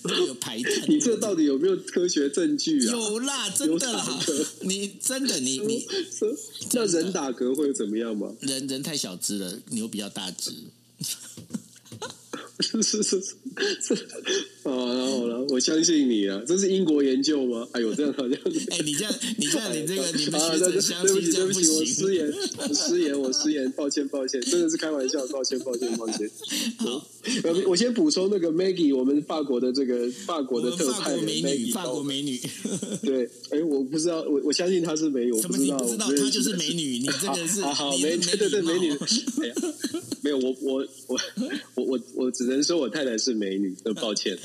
[0.05, 0.73] 那个有排碳。
[0.89, 2.93] 你这到底有没有科学证据啊？
[2.93, 4.21] 有啦，真的啦。
[4.61, 5.85] 你真的你你
[6.73, 8.33] 那人打嗝会怎么样吗？
[8.41, 10.53] 人人太小只了，牛比较大只。
[12.61, 13.95] 是是是是，
[14.63, 16.41] 好了好了，我相信你啊！
[16.47, 17.67] 这是英国研究吗？
[17.73, 18.39] 哎呦，这样好像……
[18.71, 21.75] 哎，你这样，你这样，你这个，你们学者 相信这样不行。
[21.75, 26.31] 我失言，我失言，我失言，抱歉抱歉，真的是开玩笑，抱歉抱歉抱歉。
[26.79, 27.09] 好，
[27.67, 32.41] 我先补充那个 Maggie，我们法国的这个法国的特派美女，法国美女。
[33.03, 38.97] 对，哎，我不知道，我我相信她是美女，我不知道，不知道她就是美女，你这个是好好美女，对对美女。
[40.23, 41.21] 没有，我我我
[41.75, 44.37] 我我我只能说我太太是美女，很抱歉。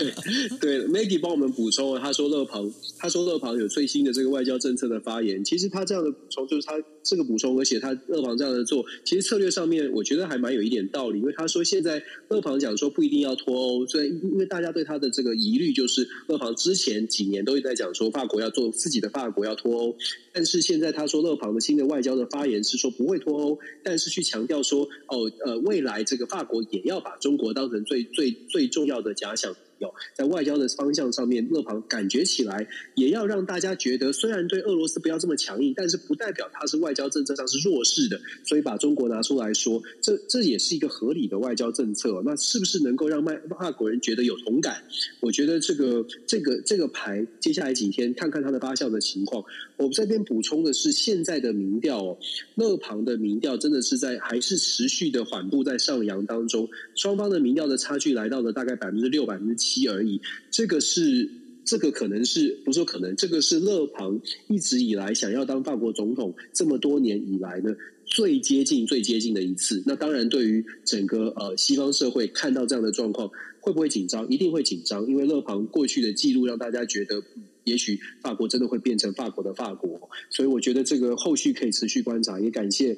[0.60, 5.44] 对，Maggie 帮我们补充了，他说乐庞，他说乐庞有最新的这个外交政策的发言。
[5.44, 11.18] 其实他这样的补充，就是他这个补充，而且他乐庞这样的做，其实策略上面我觉得还蛮有一点道理。
[11.20, 19.96] 因为他说现在乐庞讲说不一定要脱欧，所以因为大家对他的这个疑虑，就是乐庞之前几年都一直在讲说法国要做自己的法国要脱欧，
[20.32, 29.54] 但是现在他说乐庞的新的外交的发言是说不会脱欧，但是去强调说哦呃未来这个法国也要把中我当成最最最重要的假想。
[29.80, 38.20] 有在外交的方向上面，勒庞感觉起来也要让大家觉得，虽然对俄罗斯不要这么强硬，但是不代表他是外交政策上是弱势的。
[38.44, 42.22] 所以把中国拿出来说，这这也是一个合理的外交政策。
[42.24, 44.82] 那是不是能够让外法国人觉得有同感？
[45.20, 49.42] 我觉得这个这个这个牌，接下来几天看看它的发酵的情况。
[49.76, 52.18] 我们这边补充的是现在的民调哦，
[52.54, 61.30] 勒庞的民调真的是在还是持续的缓步在上扬当中，双方的民调的差距来到了大概百分之六百分之七而已，这个是
[61.64, 67.70] 这个可能是不是说可能，这个是勒庞一直以来想要当法国总统这么多年以来呢，
[68.06, 69.82] 最接近、最接近的一次。
[69.86, 73.30] 那当然，对于整个呃西方社会看到这样的状况，
[73.60, 74.28] 会不会紧张？
[74.28, 77.22] 一定会紧张，因为勒庞过去的记录让大家觉得，
[77.64, 80.10] 也许法国真的会变成法国的法国。
[80.30, 82.40] 所以我觉得这个后续可以持续观察。
[82.40, 82.96] 也感谢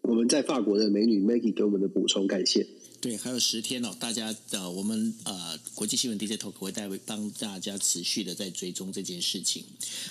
[0.00, 2.66] 我们在法国的美女 Maggie 给我们的补充，感谢。
[3.00, 9.62] 对，还有十天哦，大家呃，我们呃，国际新闻 DJ Talk 会带帮大家持续的在追踪这件事情。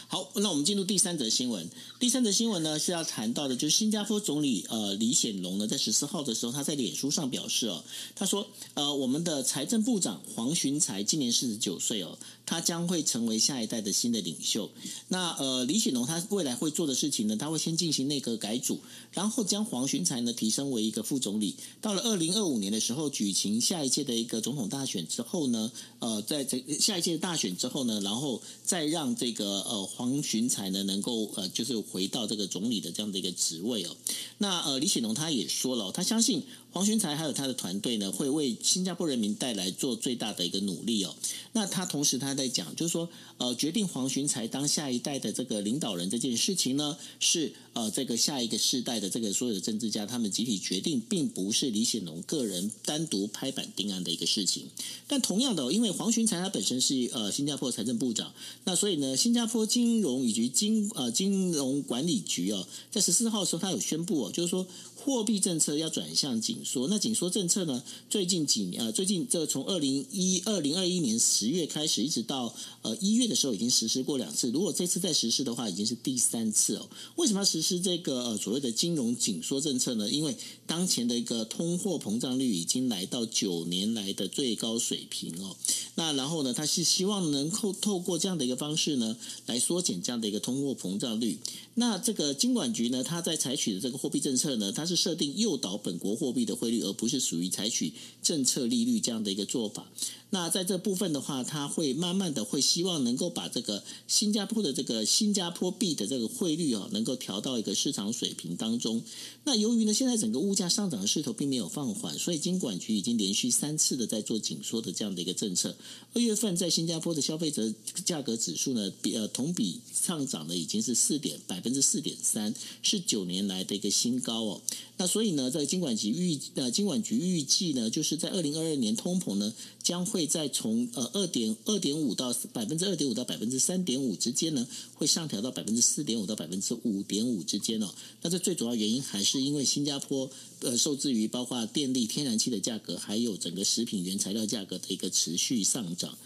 [0.07, 1.69] 好，那我们进入第三则新闻。
[1.99, 7.83] 第三则新闻呢是要谈到的，就是新加坡总理呃李显龙呢，在十四号的时候，他在脸书上表示哦，
[8.15, 14.71] 他说呃，我们的财政部长黄循财今年四十九岁哦，他将会成为下一代的新的领袖。
[15.09, 18.79] 那呃，李显龙他未来会做的事情呢，他会先进行内阁改组，
[19.11, 21.53] 然后将黄循财呢提升为一个副总理。
[21.81, 22.76] 到了二零二五年的。
[22.79, 33.95] 时候举行下一届的一个总统大选之后呢，呃，在这下一届大选之后呢，然后再让这个呃黄循财呢能够呃就是回到这个总理的这样的一个职位哦。
[34.37, 36.43] 那呃李显龙他也说了，他相信。
[36.71, 41.15] 黄循财还有他的团队呢，会为新加坡人民带来做最大的一个努力哦。
[41.53, 54.67] 那他同时他在讲，就是说，呃，决定黄循财当下一代的这个领导人这件事情呢，是呃这个下一个世代的这个所有的政治家他们集体决定，并不是李显龙个人单独拍板定案的一个事情。
[55.07, 58.31] 但同样的，因为黄循财他本身是呃新加坡财政部长，
[58.65, 64.67] 那所以呢，新加坡金融以及金呃金融管理局哦，在十四号的时候，他有宣布哦，就是说。
[64.99, 67.83] 货币政策要转向紧缩，那紧缩政策呢？
[68.09, 74.51] 最近几年，呃，最近这从二零一二零二一年十月开始，一直到呃一月的时候，已经实施过两次。
[74.51, 76.89] 如果这次再实施的话，已经是第三次哦。
[77.15, 80.09] 为什么要实施这个呃所谓的金融紧缩政策呢？
[80.09, 85.55] 因为当前的一个通货膨胀率已经来到九年来的最高水平哦。
[85.95, 91.37] 那然后呢，他是希望能够透过这样的一个方式呢，来缩减这样的一个通货膨胀率。
[91.79, 99.87] 那这个金管局呢，它在采取的这个货币政策呢，它是设定诱导本国货币的汇率，而不是属于采取政策利率这样的一个做法。
[100.29, 109.01] 那在这部分的话，它会慢慢的会希望能够把这个新加坡的这个新加坡币的这个汇率啊，能够调到一个市场水平当中。
[109.45, 115.77] 那由于呢，现在整个物价上涨的势头并没有放缓，所以金管局已经连续三次的在做紧缩的这样的一个政策。
[116.13, 124.61] 二月份在新加坡的消费者价格指数呢，比呃同比上涨的已经是四点百分之四点三，是九年来的一个新高哦。
[124.97, 129.53] 那所以呢，这个金管局预呃金管局预计呢，就是在二零二二年通膨呢
[129.87, 137.87] 将会在从呃二点二点五到百分之二点五到百分之三点五之间呢，会上调到百分之四点五到百分之五点五之间哦。
[138.21, 146.17] 那这最主要原因还是因为新加坡呃受制于包括电力、天然气的价格，还有整个食品原材料价格的一个持续上涨。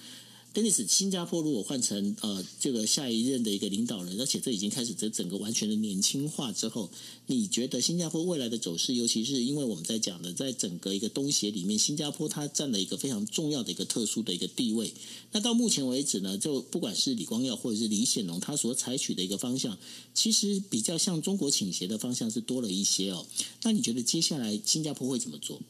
[0.54, 6.90] Denis，新加坡如果换成呃这个下一任的一个领导人，而且这已经开始这整个完全的年轻化之后，
[7.28, 14.94] 你觉得新加坡未来的走势，尤其是因为我们在讲的，在整个一个东协里面，新加坡它占了一个非常重要的一个特殊的一个地位。
[15.32, 19.78] 那到目前为止呢，就不管是李光耀或者是李显龙，他所采取的一个方向，
[20.14, 23.26] 其实比较向中国倾斜的方向是多了一些哦。
[23.64, 25.62] 那你觉得接下来新加坡会怎么做？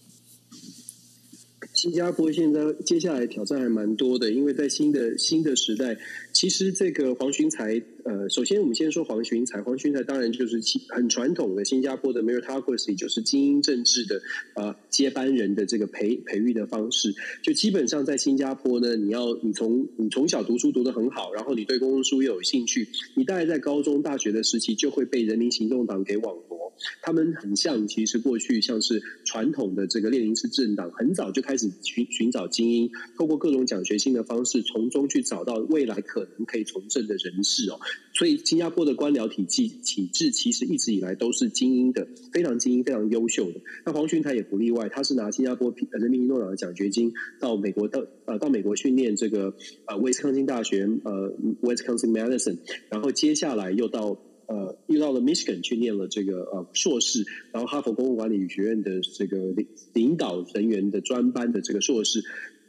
[1.82, 5.98] 新加坡现在接下来挑战还蛮多的，因为在新的新的时代，
[6.32, 10.60] 其实这个黄循才，呃，首先我们先说黄循财，黄循财当然就是
[10.90, 14.22] 很传统的新加坡的 meritocracy，就是精英政治的
[14.56, 26.62] 呃接班人的这个培培育的方式，就基本上在新加坡呢，你要你从你从小读书读得很好，然后你对公共书又有兴趣，你大概在高中大学的时期就会被人民行动党给网罗。
[27.04, 37.80] 他们很像，其实过去像是传统的这个列宁式政党，很早就开始寻寻找精英，透过各种奖学金的方式，从中去找到未来可能可以从政的人士哦。
[38.14, 43.62] 所以，新加坡的官僚体系体制其实一直以来都是精英的，非常精英、非常优秀的。
[43.86, 52.58] 那黄循财也不例外，他是拿新加坡人民行动党的奖学金到美国到呃到美国训练这个呃威斯康星大学呃 Wisconsin Madison，
[52.90, 54.20] 然后接下来又到。
[54.48, 62.22] 呃，又到了 Michigan 去念了这个呃硕士，然后哈佛公共管理学院的这个领领导人员的专班的这个硕士。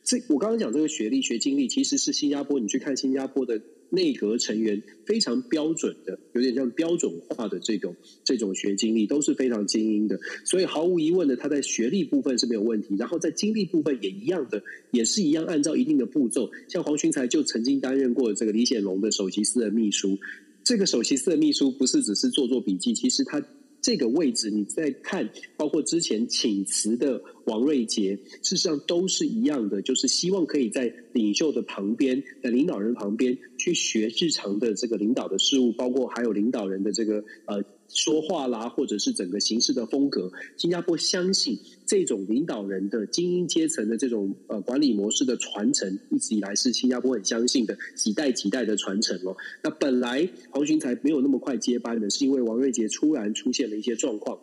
[0.04, 3.60] 这我刚刚讲这个学历学经历，其实是新加坡你去看新加坡的
[3.92, 10.18] 内阁成员非常标准的，有点像标准化的这种这种学经历，都是非常精英的。
[10.44, 14.62] 所以毫无疑问的，他在学历部分是没有问题，然后在经历部分也一样的，
[14.92, 16.50] 也是一样按照一定的步骤。
[16.68, 20.18] 像黄群才就曾经担任过这个李显龙的首席私人秘书。
[20.64, 23.42] 这个首席私人秘书不是只是做做笔记，其实他
[23.82, 25.28] 这个位置你在看，
[25.58, 37.62] 包括之前请辞的王瑞杰，事实上都是一样的，就是希望可以在领袖的旁边，在领导人旁边去学日常的这个领导的事务，包括还有领导人的这个呃。
[37.94, 49.36] 说话啦，或者是整个形式的风格，新加坡相信这种领导人的精英阶层的这种呃管理模式的传承，一直以来是新加坡很相信的几代几代的传承哦。
[49.62, 54.38] 那本来黄循财没有那么快接班的，是因为王瑞杰突然出现了一些状况。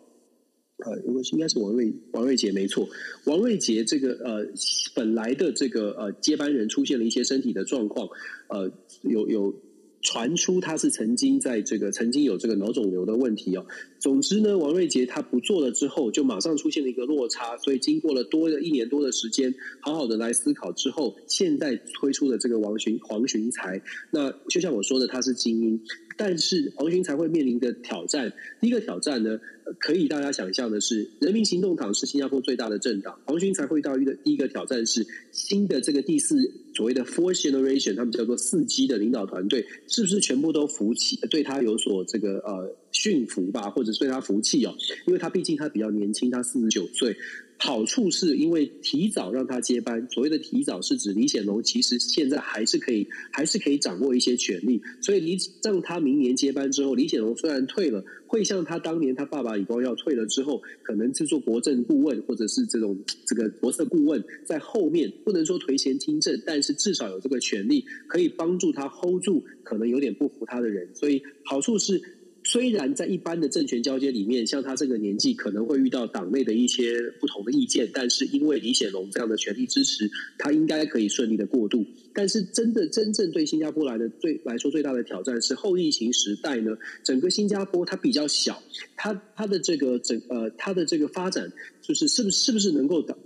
[0.85, 2.87] 呃，如果是应该是王瑞王瑞杰没错，
[3.25, 4.45] 王瑞杰这个呃
[4.93, 8.07] 本来的这个呃接班人出现了一些身体的状况，
[8.47, 8.71] 呃
[9.01, 9.53] 有有。
[10.01, 13.65] 传出他是曾经在这个曾经有这个脑肿瘤的问题哦。
[13.99, 17.57] 总之呢，王瑞杰他不做了之后，就马上出现了一个落差。
[17.57, 23.81] 所以经过了多的一年多的时间，好好的来思考之后，现在推出的这个王寻黄寻才，
[24.11, 25.81] 那就像我说的，他是精英。
[26.19, 29.39] 但是黄循财会面临的挑战，第一个挑战呢，
[29.79, 36.35] 可以大家想象的是，人民行动党是新加坡最大的政党，黄循财会遇到一个第一个挑战是新的这个第四
[36.75, 44.73] 所谓的 four generation，他们叫做四 G 的领导团队，是不是全部都扶起，对他有所这个呃驯服吧，或者是对他服气哦？
[45.07, 47.15] 因为他毕竟他比较年轻，他四十九岁。
[47.61, 72.01] 好处是因为提早让他接班，所谓的提早是指李显龙其实现在还是可以，还是可以掌握一些权力，所以李让他明年接班之后，李显龙虽然退了，会像他当年他爸爸李光耀退了之后，可能是做国政顾问或者是这种这个国策顾问，在后面不能说推前听政，但是至少有这个权力可以帮助他 hold 住可能有点不服他的人，所以好处是。
[72.43, 81.85] 虽然在一般的政权交接里面，像他这个年纪可能会遇到党内的一些不同的意见，但是因为李显龙这样的权力支持，他应该可以顺利的过渡。
[82.13, 88.61] 但是真的真正对新加坡来的最来说最大的挑战是后疫情时代呢，整个新加坡它比较小，
[88.95, 93.17] 它它的这个整呃它的这个发展就是是不是是不是能够的。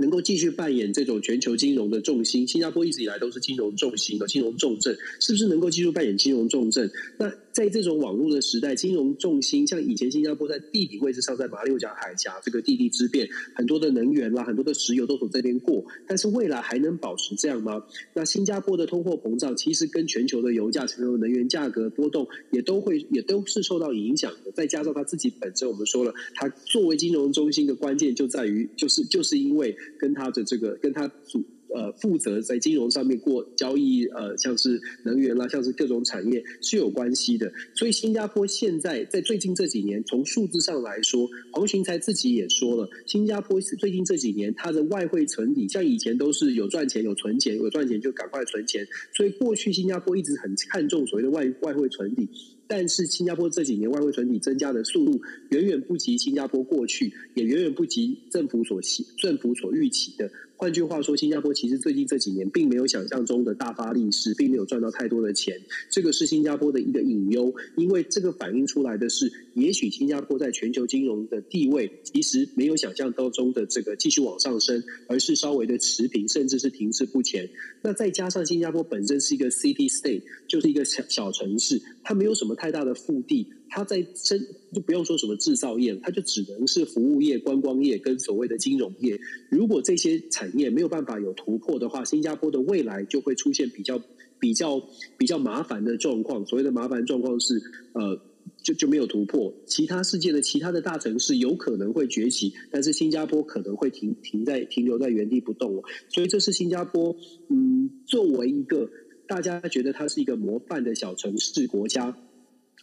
[0.00, 6.90] 能够继续扮演这种全球金融的重心，新加坡一直以来都是金融重心的金融重镇，是不是能够继续扮演金融重镇？
[7.16, 17.82] 那在这种网络的时代，金融重心像以前新加坡在地理位置上在马六甲海峡这个地利之便，很多的能源啦，很多的石油都从这边过，但是未来还能保持这样吗？
[18.12, 29.74] 那新加坡的通货膨胀其实跟全球的油价、全球能源价格波动也都会也都是受到影响的，再加上他自己本身，我们说了，他作为金融中心的关键就在于，就是就是因为。
[29.96, 31.42] 跟他的这个，跟他主
[31.74, 37.52] 呃负责在金融上面过交易，呃，像是能源啦，像是各种产业是有关系的。
[37.74, 52.28] 所以新加坡现在在最近这几年，从数字上来说，黄循财自己也说了，新加坡最近这几年它的外汇存底，像以前都是有赚钱有存钱，有赚钱就赶快存钱，所以过去新加坡一直很看重所谓的外外汇存底。
[52.66, 60.30] 但是新加坡这几年外汇存底增加的速度远远不及新加坡过去，也远远不及政府所期政府所预期的。
[60.56, 65.60] 换句话说，新加坡其实最近这几年并没有想象中的大发利市，并没有赚到太多的钱。
[65.90, 77.50] 这个是新加坡的一个隐忧，因为这个反映出来的是，也许新加坡在全球金融的地位其实没有想象当中的这个继续往上升，而是稍微的持平，甚至是停滞不前。
[77.82, 83.52] 那再加上新加坡本身是一个 city state，就是一个小小城市，它没有什么太太大的腹地。
[83.68, 84.40] 它在真
[84.72, 89.20] 就不用说什么制造业，它就只能是服务业、观光业跟所谓的金融业。
[89.50, 94.00] 如果这些产业没有办法有突破的话，新加坡的未来就会出现比较
[94.38, 94.80] 比较
[95.18, 96.46] 比较麻烦的状况。
[96.46, 97.60] 所谓的麻烦状况是，
[97.94, 98.20] 呃，
[98.62, 99.52] 就就没有突破。
[99.66, 105.82] 其他世界的其他的大城市有可能会崛起，但是新加坡可能会停停在停留在原地不动。
[106.08, 107.16] 所以这是新加坡，
[107.48, 108.88] 嗯，作为一个
[109.26, 112.16] 大家觉得它是一个模范的小城市国家。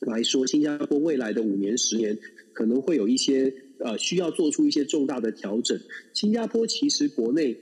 [0.01, 2.17] 来说，新加坡未来的五年、十年
[2.53, 5.79] 可能会有一些呃需要做出一些重大的调整。
[6.13, 7.55] 新加坡其实国内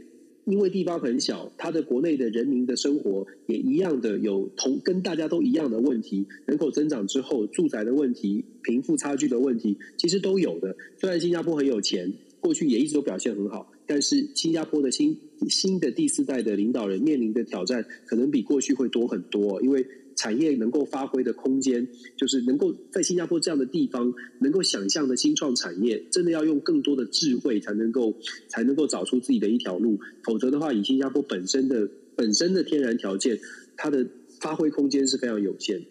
[0.46, 10.78] 因为地方很小，它的国内的人民的生活也一样的有同跟大家都一样的问题，人口增长之后，住宅的问题、贫富差距的问题，其实都有的。
[10.98, 15.18] 虽然新加坡很有钱，过去也一直都表现很好，但是新加坡的新
[15.50, 19.86] 新的第四代的领导人面临的挑战，可能比过去会多很多，因为。
[20.20, 28.14] 产业能够发挥的空间，就是能够在新加坡这样的地方能够想象的新创产业，真的要用更多的智慧才能够
[28.50, 29.98] 才能够找出自己的一条路。
[30.26, 33.40] 否则的话，以新加坡本身的本身的天然条件，
[33.78, 34.06] 它的
[34.42, 35.82] 发挥空间是非常有限。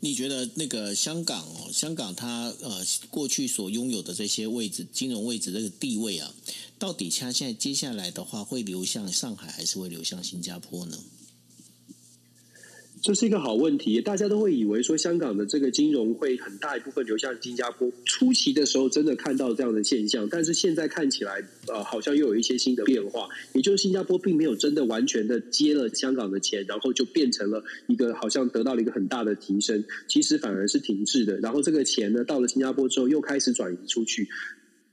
[0.00, 6.34] 你觉得那个香港哦，香港它呃过去所拥有的这些位置，金融位置这个地位啊，
[6.80, 10.98] 到底它现在接下来的话会流向上海，还是会流向新加坡呢？
[13.02, 17.90] 这是一个好问题，大家都会以为说香港的这个金融会很大一部分流向新加坡。
[18.04, 23.28] 初期的时候真的看到这样的现象，但是现在看起来，呃，好像又有一些新的变化。
[23.54, 31.36] 也就是新加坡并没有真的完全的接了香港的钱，然后就变成了一个好像得到了一个很大的提升，其实反而是停滞的。
[31.40, 34.28] 然后这个钱呢，到了新加坡之后又开始转移出去。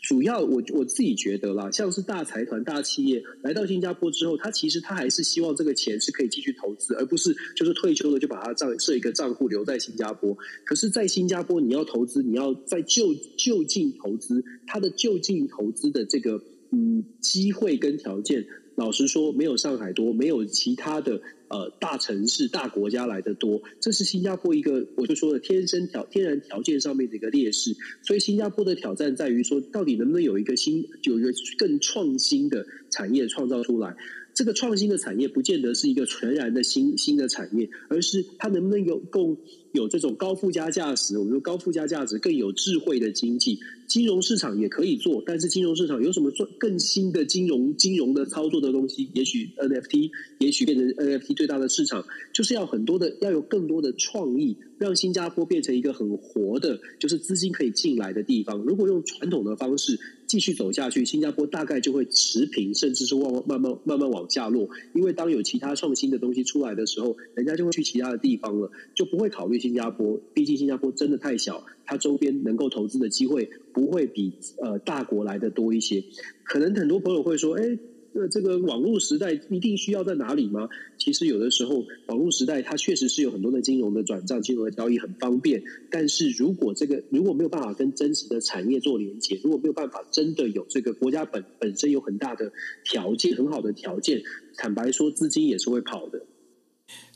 [0.01, 10.37] 主要我我自己觉得啦，像是大财团、大企业来到新加坡之后，他其实他还是希望这个钱是可以继续投资，而不是就是退休了就把他账设一个账户留在新加坡。
[10.65, 16.41] 可是，在新加坡你要投资，你要在就就近投资，它的就近投资的这个
[16.71, 18.47] 嗯机会跟条件，
[18.79, 21.21] 老实说没有上海多，没有其他的。
[21.49, 27.75] 呃，大城市、大国家来的多，这是新加坡一个我就说的天生条天然条件上面的一个劣势。
[28.03, 33.95] 所以，新加坡的挑战在于说，到底能不能有一个新、有一个更创新的产业创造出来？
[34.33, 39.37] 这个创新的产业不见得是一个全然的新新的产业，而是它能不能有够
[39.73, 41.17] 有这种高附加价值？
[41.17, 43.59] 我们说高附加价值更有智慧的经济。
[43.87, 49.09] 金融市场也可以做，但是金融市场有什么做更新的金融金融的操作的东西？
[49.13, 58.59] 也许 NFT，也许变成 NFT 最大的市场，就是要很多的，要有更多的创意，让新加坡变成一个很活的，就是资金可以进来的地方。
[58.59, 59.99] 如果用传统的方式
[60.29, 64.69] 继续走下去，新加坡大概就会持平，甚至是往慢慢慢慢往下落。
[64.93, 70.21] 因为当有其他创新的东西出来的时候，人家就会去其他的地方了，就不会考虑新加坡。
[70.35, 71.65] 毕竟新加坡真的太小。
[71.83, 76.03] 它周边能够投资的机会不会比呃大国来的多一些，
[76.43, 77.79] 可能很多朋友会说，哎，
[78.21, 80.67] 那这个网络时代一定需要在哪里吗？
[80.97, 92.51] 其实有的时候网络时代它确实是有很多的金融的转账、金融的交易很方便，但是如果这个如果没有办法跟真实的产业做连接，如果没有办法真的有这个国家本本身有很大的
[92.83, 94.21] 条件、很好的条件，
[94.57, 96.25] 坦白说资金也是会跑的。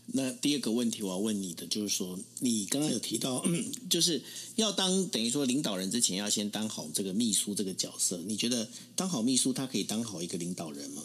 [0.08, 3.44] 那第二个问题我要问你的就是说，你刚刚有提到，
[3.90, 4.22] 就是
[4.56, 11.04] 要当等于说领导人之前要先当好这个秘书这个角色，你觉得当好秘书他可以当好一个领导人吗？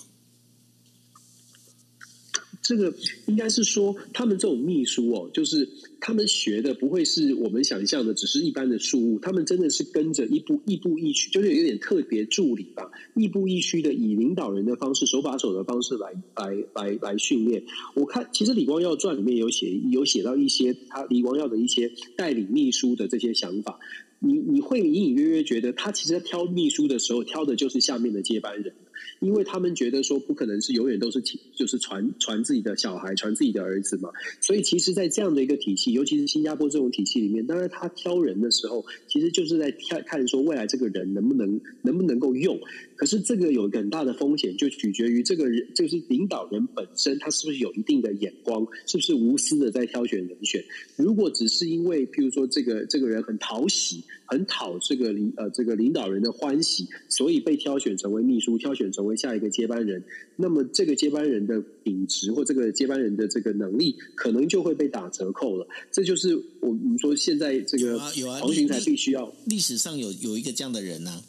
[2.61, 2.93] 这个
[3.27, 5.67] 应该是说，他们这种秘书哦，就是
[6.01, 9.19] 他们学的不会是我们想象的，只是一般的事务。
[9.21, 17.65] 他们真的是跟着一步亦步亦趋，就是有点特别助理吧，亦步亦趋的以领导人的方式，手把手的方式来来来来训练。
[17.95, 23.79] 我看其实李光耀传里面有写有写到一些他李光耀的一些代理秘书的这些想法，
[24.19, 28.75] 你你会隐隐约约觉得他其实在挑秘书的时候，挑的就是下面的接班人。
[29.21, 31.21] 因为他们觉得说不可能是永远都是
[31.55, 42.59] 就是传传自己的小孩，传自己的儿子嘛，所以其实，在这样的一个体系，尤其是新加坡这种体系里面，当然他挑人的时候，其实就是在看看说未来这个人能不能能不能够用。
[42.99, 50.63] 可是这个有一个很大的风险，就取决于这个人，就是领导人本身，他是不是有一定的眼光，是不是无私的在挑选人选。
[50.97, 60.03] 如果只是因为，譬如说这个这个人很讨喜，很讨这个领呃这个领导人的欢喜，所以被挑选成为秘书，挑选成为下一个接班人，
[60.35, 65.65] 那么这个接班人的品质或这个接班人的这个能力，可能就会被打折扣了。
[65.93, 67.97] 这就是我们说现在这个
[68.41, 71.23] 黄循财必须要历史上有有一个这样的人呢、啊。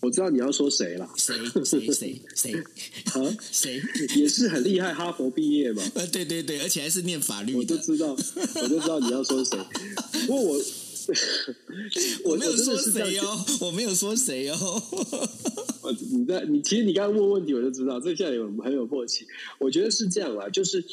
[0.00, 1.34] 我知道你要说谁了，谁
[1.64, 3.36] 谁谁谁啊？
[3.50, 3.82] 谁
[4.16, 5.82] 也是很厉害，哈佛毕业嘛？
[5.94, 7.58] 呃，对对对，而且还是念法律的。
[7.58, 9.58] 我就知道，我就知道你要说谁。
[10.26, 10.60] 不过我
[12.24, 14.82] 我没有说谁哦，我没有说谁哦。
[16.10, 19.26] 你在你其实你刚刚问问题，我就知道，这现在有很有默契。
[19.58, 20.84] 我觉得是这样啦，就是。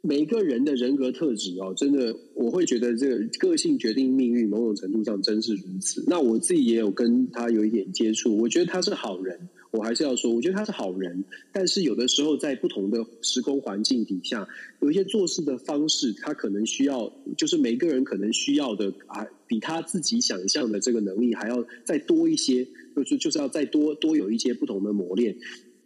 [0.00, 6.04] 每个人的人格特质哦，真的，我会觉得这个个性决定命运，某种程度上真是如此。
[6.06, 9.48] 那我自己也有跟他有一点接触，我觉得他是好人。
[9.70, 11.24] 我还是要说，我觉得他是好人。
[11.52, 14.48] 但是有的时候，在不同的时空环境底下，
[14.80, 25.36] 有一些做事的方式，他可能需要，就是每个人可能需要的啊，比他自己想象的这个能力还要再多一些，就是就是要再多多有一些不同的磨练。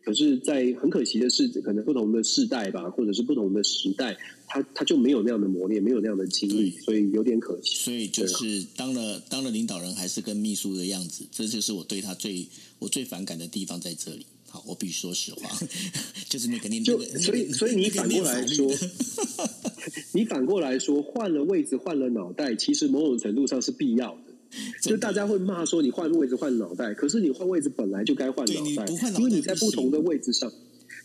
[0.05, 7.77] 可是，在很可惜的是，可能不同的世代吧，或者是不同的时代，他他就没有那样的磨练，没有那样的经历，所以有点可惜。
[7.77, 12.47] 所以就是当了当了领导人，还是跟秘书的样子，这就是我对他最
[12.79, 14.27] 我最反感的地方在这里。
[14.49, 15.59] 好，我必须说实话，
[16.29, 18.71] 就是那个念就所以所以你反过来说，
[20.13, 24.32] 你反过来说，换了位置，换了脑袋，其实某种程度上是必要的。
[24.83, 28.87] 就大家会骂说你换位置换脑袋，可是你换位置本来就该换脑袋，
[29.19, 30.53] 因为你在不同的位置上。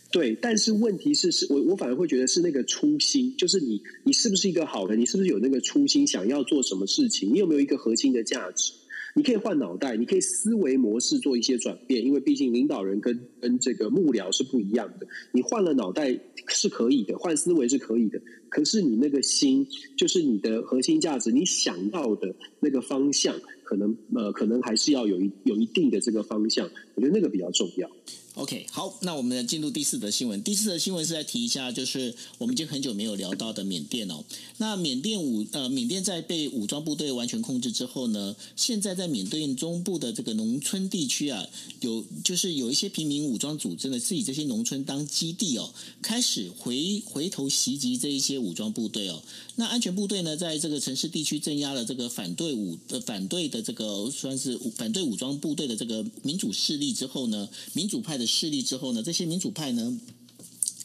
[0.09, 8.71] 对，但是问题是，是我我反而会觉得是那个初心，就是你你是不是一个好人，你是不是有那个初心，想要做什么事情，你有没有一个核心的价值？
[9.17, 15.07] 你可以换脑袋，你可以思维模式做一些转变，因为毕竟领导人跟跟这个幕僚是不一样的。
[15.31, 16.15] 你换了脑袋
[16.49, 19.65] 是可以的，换思维是可以的，可是你那个心，
[19.97, 27.89] 就是你的核心价值，你想到的那个方向，可能呃，可能还是要有一有一定的这个方向，我觉得那个比较重要。
[28.37, 30.43] OK，好，那我们来进入第四则新闻。
[30.43, 34.23] 第四则新闻是来提一下，就是我们已经很久没有聊到的缅甸哦。
[34.57, 41.47] 那缅甸武呃，缅甸在被武装部队完全控制之后呢，现在在缅甸中部的这个农村地区啊，
[41.79, 45.73] 有就是有一些平民武装组织呢，是以这些农村当基地哦，
[46.03, 49.23] 开始回回头袭击这一些武装部队哦。
[49.55, 58.26] 那安全部队呢，在这个城市地区镇压了这个反对武的反对的这个算是反对武装部队的这个民主势力之后呢，民主派的。
[58.27, 59.99] 势力之后呢，这些民主派呢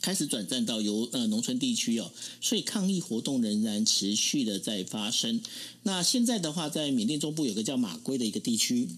[0.00, 5.40] 开始转战到由呃农村地区哦，所以抗议活动仍然持续的在发生。
[5.82, 8.88] 那现在的话，在缅甸中部有个叫马圭的一个地区。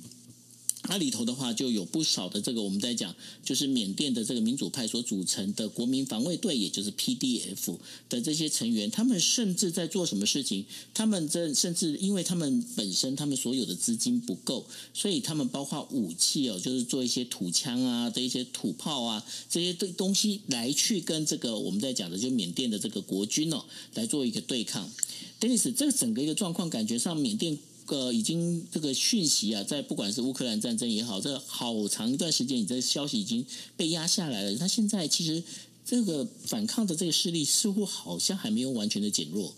[0.86, 7.78] 它里头的话就有不少的这个我们在讲，就是缅甸的这个民主派所组成的国民防卫队，也就是 PDF
[8.08, 10.66] 的这些成员，他们甚至在做什么事情？
[10.92, 23.64] 他们这甚至因为他们本身他们所有的资金不够，所以他们包括武器哦，就是做一些土枪啊的一些土炮啊这些东东西来去跟这个我们在讲的就缅甸的这个国军哦
[23.94, 24.92] 来做一个对抗。
[25.40, 27.58] Dennis，这个整个一个状况感觉上缅甸。
[27.86, 33.44] 个已经这个讯息啊，在不管是乌克兰战争也好，这好长一段时间，你这消息已经
[33.76, 34.56] 被压下来了。
[34.56, 35.42] 他现在其实
[35.84, 39.54] 这个反抗的这个势力似乎好像还没有完全的减弱，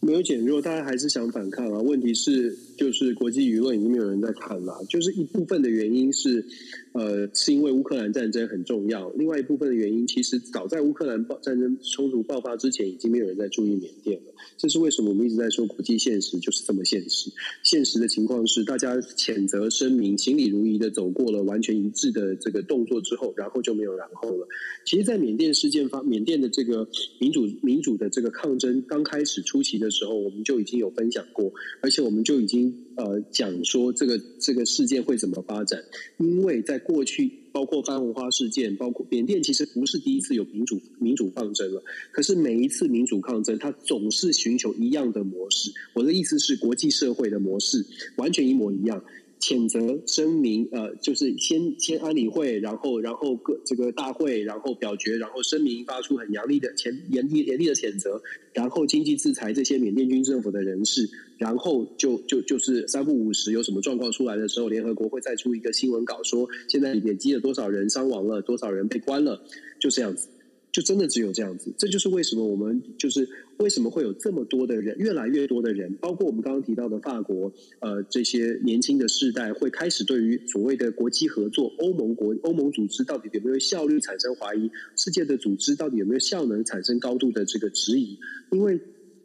[0.00, 1.80] 没有减弱，大家还是想反抗啊。
[1.80, 6.46] 问题是，就是国际舆论已经没有人在看了，就是一部分的原因是。
[6.94, 9.10] 呃，是因为乌克兰战争很重要。
[9.10, 14.32] 另外一部分的原因，其实早在乌克兰爆战争冲突爆发之前，已经没有人在注意缅甸了。
[14.56, 17.32] 这是为什么我们一直在说国际现实就是这么现实。
[17.64, 24.46] 现实的情况是，大家谴责声明，行礼如仪的走过了完全一致的这个动作之后，然后就没有然后了。
[24.86, 26.88] 其实，在缅甸事件发，缅甸的这个
[27.18, 35.82] 民主民主的这个抗争刚开始初期的时候，我们就已经有分享过，而且我们就已经呃讲说这个这个事件会怎么发展，
[36.18, 41.82] 因为在过去包括番红花事件，包括缅甸，其实不是第一次有民主民主抗争了。
[42.12, 45.72] 可是每一次民主抗争，它总是寻求一样的模式。
[45.94, 47.84] 我的意思是，国际社会的模式
[48.16, 49.02] 完全一模一样。
[49.40, 58.22] 谴责声明，呃，就是先先安理会，然后然后各这个大会，然后表决，然后声明发出很严厉的谴严厉严厉的谴责，
[58.54, 61.10] 然后经济制裁这些缅甸军政府的人士，
[61.44, 69.42] 然后就就就是三不五时有什么状况出来的时候，联合国会再出一个新闻稿说，现在累积了多少人伤亡了，多少人被关了，
[69.78, 70.28] 就这样子。
[70.72, 73.28] 就真的只有这样子，这就是为什么我们就是
[73.58, 88.18] 为什么会有这么多的人，越来越多的人，包括我们刚刚提到的法国，呃，这些年轻的世代会开始对于所谓的国际合作、欧盟国、欧盟组织到底有没有效率产生怀疑，世界的组织到底有没有效能产生高度的这个质疑，
[88.50, 88.80] 因为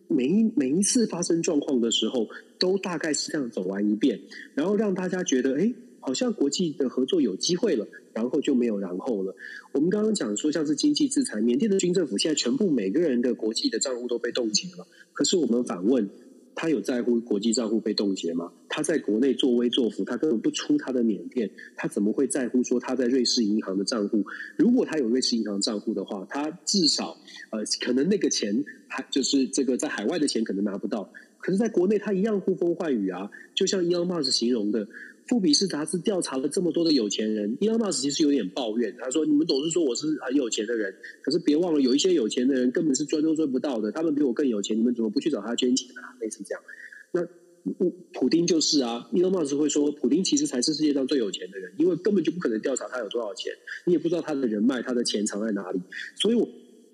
[0.09, 4.19] 每一每一次发生状况的时候，都大概是这样走完一遍，
[4.53, 5.73] 然后让大家觉得，哎。
[6.01, 9.35] 好像国际的合作有机会了，然后就没有然后了。
[9.73, 14.87] 我们刚刚讲说，像是经济制裁，缅甸的军政府现在全部每个人的国际的账户都被冻结了。
[15.11, 16.09] 可是我们反问，
[16.61, 18.51] 他有在乎国际账户被冻结吗？
[18.67, 24.25] 他在国内作威作福，他根本不出他的缅甸，他怎么会在乎说他在瑞士银行的账户？
[24.57, 27.15] 如果他有瑞士银行账户的话，他至少
[27.51, 34.85] 呃，可能那个钱还就是这个在海外的钱可能拿不到，可是在国内他一样呼风唤雨啊，就像 Elon Musk 形容的。
[35.29, 46.63] 富比士杂志调查了这么多的有钱人，伊隆马斯其实有点抱怨，他说：“你们总是说我是很有钱的人，可是别忘了，有一些有钱的人根本是追都追不到的，他们比我更有钱，你们怎么不去找他捐钱啊？”类似这样。
[47.11, 47.23] 那
[48.11, 53.53] 普丁就是啊，伊隆马斯会说，普丁其实才是世界上最有钱的人，因为根本就不可能调查他有多少钱，
[53.85, 55.79] 你也不知道他的人脉、他的钱藏在哪里，
[56.15, 56.49] 所以我。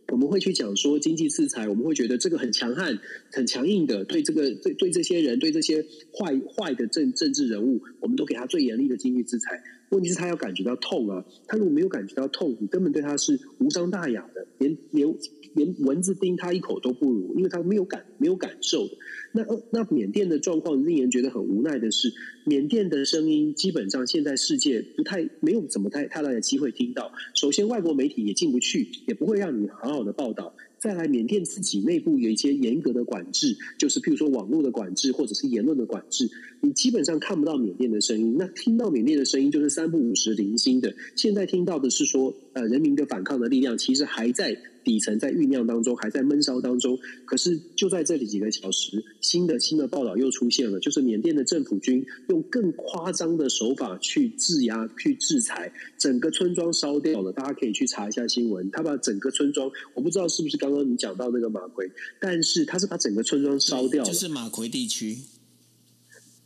[0.09, 2.99] 我们会去讲说经济制裁，我们会觉得这个很强悍、
[3.31, 5.83] 很强硬的，对这个对对这些人、对这些
[6.13, 9.63] 坏坏的政政治人物，我们都给他最严厉的经济制裁。
[9.89, 11.23] 问题是，他要感觉到痛啊！
[11.47, 15.15] 他如果没有感觉到痛，你根本对他是无伤大雅的，连连
[15.53, 18.97] 连蚊子叮他一口都不如，因为他没有感没有感受的。
[19.31, 22.11] 那那缅甸的状况令人觉得很无奈的是，
[22.45, 27.11] 缅甸的声音基本上现在世界不太没有怎么太太大的机会听到。
[27.33, 30.55] 首先，外国媒体也进不去，也不会让你好好的报道。
[30.85, 36.29] 带来，缅甸自己内部有一些严格的管制，就是譬如说网络的管制或者是言论的管制，
[36.61, 38.35] 你基本上看不到缅甸的声音。
[38.37, 40.93] 那听到缅甸的声音就是三不五时零星的。
[41.15, 44.55] 现在听到的是说，呃，人民的反抗的力量其实还在
[44.85, 46.97] 底层在酝酿当中，还在闷烧当中。
[47.25, 57.33] 可是就在这里几个小时，新的新的报道又出现了，就是缅甸的政府军用更夸张的手法去制压、去制裁，整个村庄烧掉了。
[57.33, 61.89] 大家可以去查一下新闻，他把整个村庄，我不知道是不是刚刚你讲到那个马奎，
[62.21, 65.17] 但是他是把整个村庄烧掉了，就是马奎地区。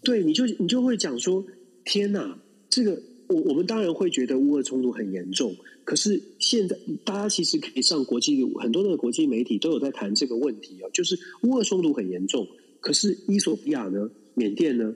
[0.02, 1.46] 对，你就你就会讲说，
[1.84, 5.56] 天哪，这个我我们当然会觉得乌俄冲突很严重，
[5.86, 12.48] 可是现在大家其实可以上国际很多的国际媒体都有在谈这个问题啊，就是乌俄冲突很严重，
[12.82, 14.94] 可是伊索比亚呢、缅甸呢，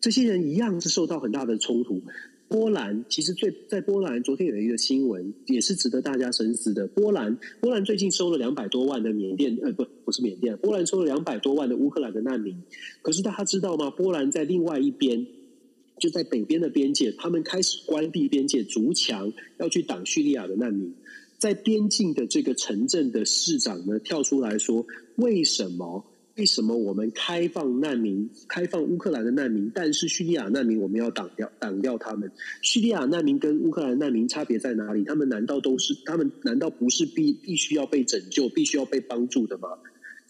[0.00, 2.00] 这些人一样是受到很大的冲突。
[2.48, 6.86] 波兰其实最在波兰，昨天有一个新闻也是值得大家深思的。
[6.88, 12.54] 波兰波兰最近收了两百多万的缅甸呃不不是缅甸，波兰收了两百多万的乌克兰的难民。
[13.00, 13.88] 可是大家知道吗？
[13.90, 15.26] 波兰在另外一边，
[16.02, 20.92] 就在北边的边界，他们开始关闭边界，筑墙要去挡叙利亚的难民。
[21.38, 24.84] 在边境的这个城镇的市长呢，跳出来说：
[25.14, 26.04] 为什么？
[26.36, 32.32] 为什么我们开放难民，开放乌克兰的难民，但是叙利亚难民我们要挡掉，挡掉他们？
[32.62, 35.04] 叙利亚难民跟乌克兰难民差别在哪里？
[35.04, 35.94] 他们难道都是？
[36.04, 39.68] 他们难道不是必必须要被拯救、必须要被帮助的吗？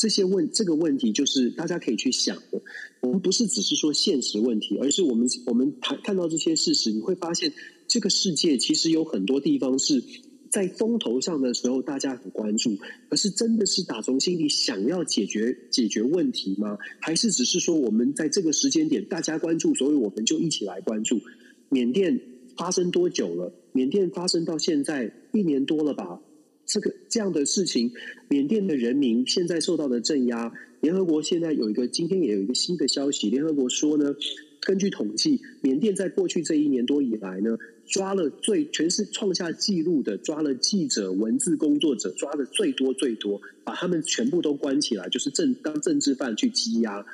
[0.02, 2.60] 这些问这个问题，就是大家可以去想的。
[3.02, 7.52] 我们不是只是说现实问题，而是我们我们看看到这些事实，你会发现
[7.86, 10.02] 这个世界其实有很多地方是。
[10.50, 12.76] 在风头上的时候，大家很关注，
[13.08, 16.76] 可是真的是打从心里想要解决解决问题吗？
[17.00, 21.22] 还是只是说我们在这个时间点大家关注，所以我们就一起来关注？
[21.70, 22.20] 缅甸
[22.54, 23.50] 发生多久了？
[23.72, 26.20] 缅甸发生到现在一年多了吧？
[26.66, 27.92] 这个这样的事情，
[28.28, 34.14] 缅甸的人民现在受到的镇压，联合国现在有一个今天也有一个新的消息，联合国说呢，
[34.60, 37.58] 根据统计，缅甸在过去这一年多以来呢。
[37.84, 47.04] 抓了最全是创下纪录的，抓了记者、文字工作者，抓的最多最多，把他们全部都关起来，就是政当政治犯去羁押。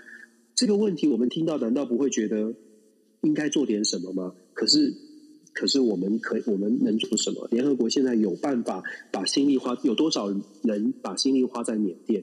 [0.55, 2.55] 这个问题我们听到，难道不会觉得
[3.23, 4.35] 应该做点什么吗？
[4.53, 4.95] 可是，
[5.59, 7.49] 可是我们可我们能做什么？
[7.51, 10.31] 联合国现在有办法把心力花，有多少
[10.63, 12.23] 人把心力花在缅甸？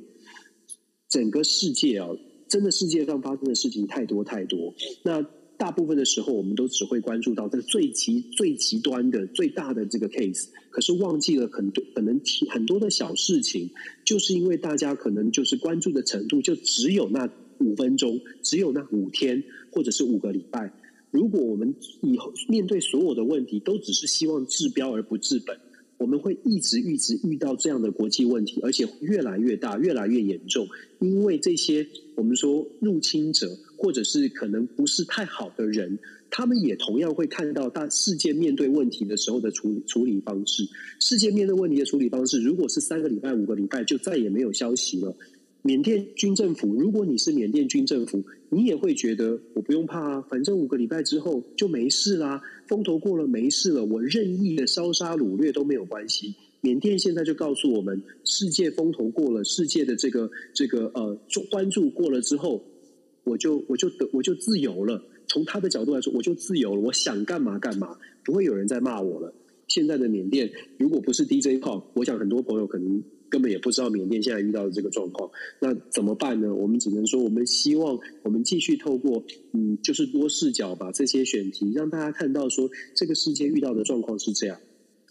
[1.09, 2.07] 整个世界啊，
[2.47, 4.73] 真的世界上发生的事情太多太多。
[5.03, 5.25] 那。
[5.57, 12.19] 大部分的时候，我们都只会关注到这个最极最极端的最大的这个 case，可是忘记了很多可能
[12.49, 13.71] 很多的小事情，
[14.03, 17.29] 就是因为大家可能就是关注的程度就只有那
[17.59, 20.73] 五分钟，只有那五天，或者是五个礼拜。
[21.15, 25.57] 如果我们以后面对所有的问题都只是希望治标而不治本，
[25.97, 30.67] 我们会一直一直遇到这样的国际问题，而且越来越大，越来越严重，
[30.99, 33.49] 因为这些我们说入侵者。
[33.77, 35.99] 或者是可能不是太好的人，
[36.31, 40.65] 他们也同样会看到大世界面对问题的时候的处理处理方式。
[41.01, 45.13] 世界面对问题的处理方式，如果是三个礼拜、五个礼拜就再也没有消息了。
[45.65, 56.35] 缅甸军政府，如果你是缅甸军政府，你也会觉得我不用怕啊，反正五个礼拜之后就没事啦，风头过了没事了，我任意的烧杀掳掠都没有关系。
[56.61, 61.17] 缅甸现在就告诉我们，世界风头过了，世界的这个这个呃
[61.49, 62.63] 关注过了之后。
[63.23, 65.03] 我就我就得我就自由了。
[65.27, 66.81] 从他的角度来说，我就自由了。
[66.81, 69.33] 我想干嘛干嘛，不会有人再骂我了。
[69.67, 73.01] 现在的缅甸，如果不是 DJ 炮，我想很多朋友可能
[73.35, 75.29] 根本也不知道缅甸现在遇到的这个状况。
[75.59, 76.55] 那怎么办呢？
[76.55, 84.57] 我们只能说，我们希望我们继续透过嗯，就是多视角把这些选题让大家看到，说这个世界遇到的状况是这样。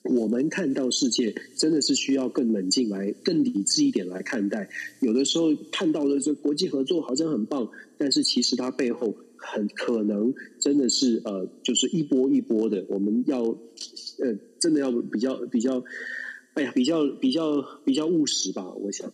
[0.05, 4.71] 我们看到世界真的是需要更冷静来、更理智一点来看待。
[5.01, 7.69] 有的时候看到的这国际合作好像很棒，
[7.99, 12.87] 但是其实它背后很可能真的是呃，就是一波一波的。
[12.89, 15.85] 我们要呃，真的要比较比较，
[16.55, 19.13] 哎呀，比较比较比较务实吧，我想。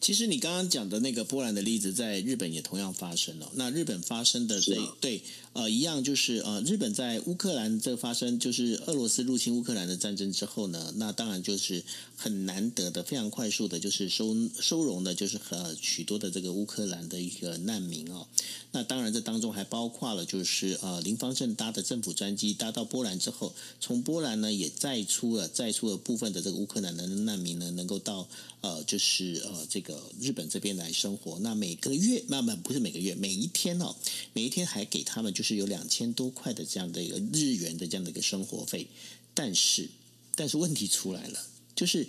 [0.00, 3.48] 其实你刚刚讲的那个波兰的例子，在日本也同样发生了。
[3.54, 5.22] 那日本发生的这对
[5.58, 11.82] 呃一样，就是呃日本在乌克兰这发生，就是俄罗斯入侵乌克兰的战争之后呢，那当然就是
[12.16, 18.26] 很难得的、非常快速的，就是收收容的，就是和许多的这个乌克兰的一个难民哦。
[18.70, 28.28] 那当然这当中还包括了，就是呃林芳正搭的政府专机搭到波兰之后，从波兰呢也载出了载出了部分的这个乌克兰的难民呢，能够到
[28.62, 29.58] 呃就是呃。
[29.70, 33.94] 这个日本这边来生活，那每个月，那么不是每个月，每一天哦，
[34.32, 38.86] 每一天还给他们就是是有两千多块的这样的一个日元的这样的一个生活费，
[39.32, 39.88] 但是，
[40.34, 41.42] 但是问题出来了，
[41.74, 42.06] 就是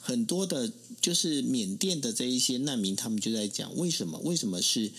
[0.00, 4.18] 很多的，就是缅甸的这一些难民，他们就在讲为什么？
[4.20, 4.90] 为什么是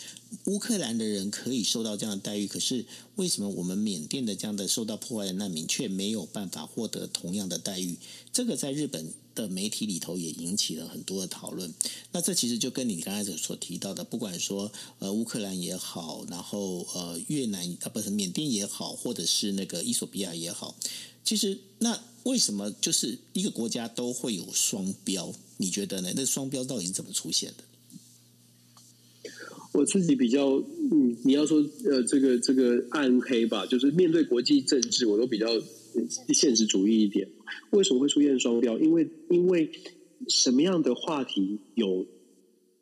[0.45, 2.47] 乌克兰的人可以受到这样的待遇？
[2.47, 2.85] 可是
[3.15, 7.97] 为什么我们缅甸的这样的受到破坏的难民却没有办法获得同样的待遇？
[8.31, 11.73] 这个在日本的媒体里头也引起了很多的讨论。
[12.11, 20.75] 那这其实就跟你刚才所提到的，不管说呃乌克兰也好，然后呃越南啊不是缅甸也好，或者是那个伊索比亚也好，
[21.23, 21.99] 其实那。
[22.23, 25.33] 为什么就是一个国家都会有双标？
[25.57, 26.11] 你觉得呢？
[26.15, 27.63] 那双标到底怎么出现的？
[29.71, 30.55] 我自己比较，
[30.91, 35.47] 嗯，你要说呃，这个这个暗黑吧，就是面对国际政治，我都比较
[36.33, 37.29] 现实主义一点。
[37.69, 38.79] 为什么会出现双标？
[38.79, 39.71] 因为因为
[40.27, 42.05] 什么样的话题有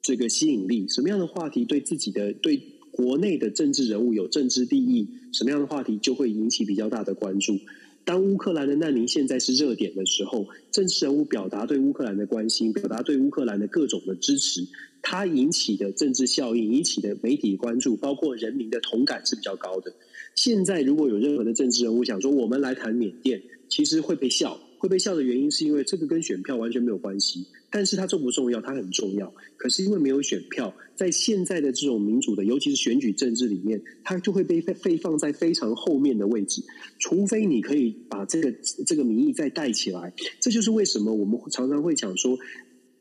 [0.02, 0.88] 这个吸引力？
[0.88, 2.62] 什么样的话题对自己的对
[2.92, 5.08] 国内的政治人物有政治利益？
[5.34, 7.60] 什么样的话题就会引起比较大的关注？
[8.08, 14.66] 当乌克兰的难民现在是热点的时候，政治人物表达对乌克兰的关心，表达对乌克兰的各种的支持，
[15.02, 19.94] 它引起的政治效应，引起的媒体关注，包括人民的同感是比较高的。
[20.36, 24.58] 现在如果有任何的政治人物想说我们来谈缅甸，其实会被笑。
[24.78, 28.62] 会被笑的原因是因为这个跟选票完全没有关系，但是它重不重要？
[28.62, 29.34] 它很重要。
[29.58, 36.64] 可是因为没有选票，在现在的这种民主的，尤其是选举政治里面，它就会被被放在非常后面的位置。
[37.00, 38.52] 除非你可以把这个
[38.86, 42.38] 这个民意再带起来，这就是为什么我们常常会讲说。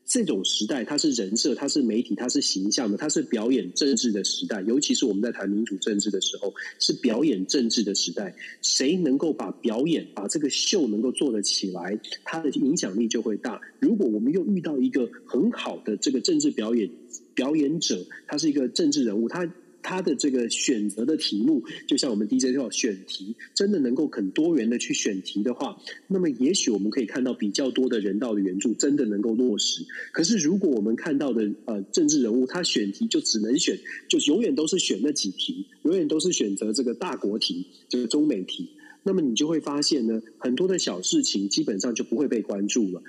[0.06, 4.62] 这种时代，它是人设，它是媒体，它是形象的，它是表演政治的时代。
[4.62, 8.36] 尤其是我们在谈民主政治的时候，是表演政治的时代。
[8.62, 13.60] 谁能够把表演、把这个秀能够做得起来，它的影响力就会大。
[13.80, 16.88] 如果我们又遇到一个很好的这个政治表演
[17.34, 19.50] 表演者，他是一个政治人物，他。
[19.86, 29.84] 他的这个选择的题目，就像我们 DJ 说选题，真的能够很多元的去选题的话，那么也许我们可以看到比较多的人道的援助真的能够落实。
[30.12, 33.78] 可是如果我们看到的呃政治人物，他选题就只能选，
[34.08, 38.68] 就永远都是选那几题，永远都是选择这个大国题，这个中美题，
[39.04, 43.00] 那么你就会发现呢，很多的小事情基本上就不会被关注了。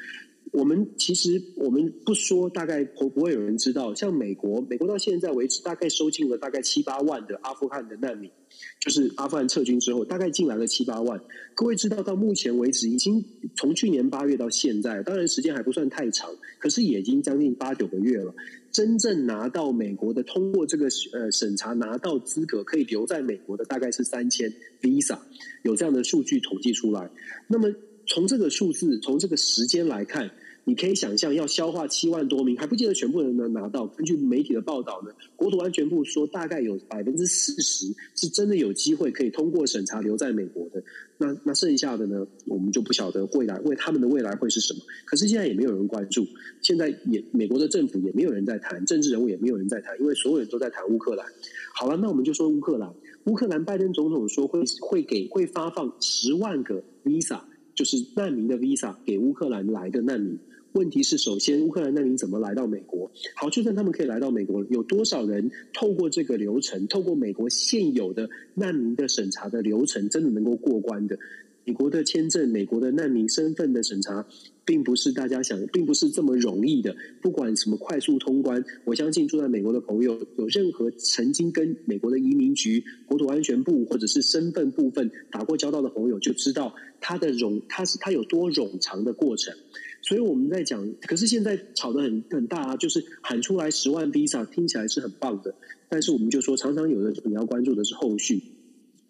[0.54, 3.93] 我们其实我们不说，大概不不会有人知道。
[3.93, 8.32] 像美国，美国到现在为止，大概收进了大概七八万的阿富汗的难民，
[8.80, 11.20] 就是阿富汗撤军之后，大概进来了七八万。
[11.54, 13.24] 各位知道，到目前为止，已经
[13.56, 18.34] 从去年八月到现在，当然时间还不算太长，可是也已经将近八九个月了。
[18.72, 25.18] 真正拿到美国的，通过这个呃审查拿到资格可以留在美国的，大概是三千 Visa，
[25.64, 27.10] 有这样的数据统计出来。
[27.48, 27.70] 那么。
[28.08, 30.32] 从这个数字，从这个时间来看，
[30.64, 33.86] 你可以想象，要消化七万多名，还不见得全部人能拿到。
[33.88, 40.82] 根据媒体的报道呢，国土安全部说，大概有百分之四十是真的有机会可以通过审查留在美国的。
[41.18, 44.80] 那那剩下的呢，我们就不晓得未来为他们的未来会是什么。
[45.05, 46.26] 可是现在也没有人关注，
[46.62, 51.26] 现在也美国的政府也没有人在谈，政治人物也没有人在谈，因为所有人都在谈乌克兰。
[51.74, 52.93] 好了，那我们就说乌克兰。
[53.26, 57.41] 乌克兰拜登总统说会会给会发放十万个 Visa。
[57.78, 60.39] 就是难民的 visa 给乌克兰来的难民，
[60.71, 63.11] 问题是首先乌克兰难民怎么来到美国？
[63.36, 71.19] 好，就算他们可以来到美国，有多少人透过这个流程，透过美国现有的难民的审查的流程，真的能够过关的？
[71.65, 74.25] 美国的签证、美国的难民身份的审查，
[74.68, 76.93] 并不是大家想，并不是这么容易的。
[77.22, 89.55] 不管什么快速通关，我相信住在美国的朋友，有任何曾经跟美国的移民局、国土安全部或者是身份部分打过交道的朋友，就知道它的冗，它是它有多冗长的过程。
[90.01, 95.55] 所以我们在讲，可是现在吵得很很大啊，就是喊出来十万 visa，听起来是很棒的，
[95.88, 98.43] 但是我们就说，常常有的你要关注的是后续。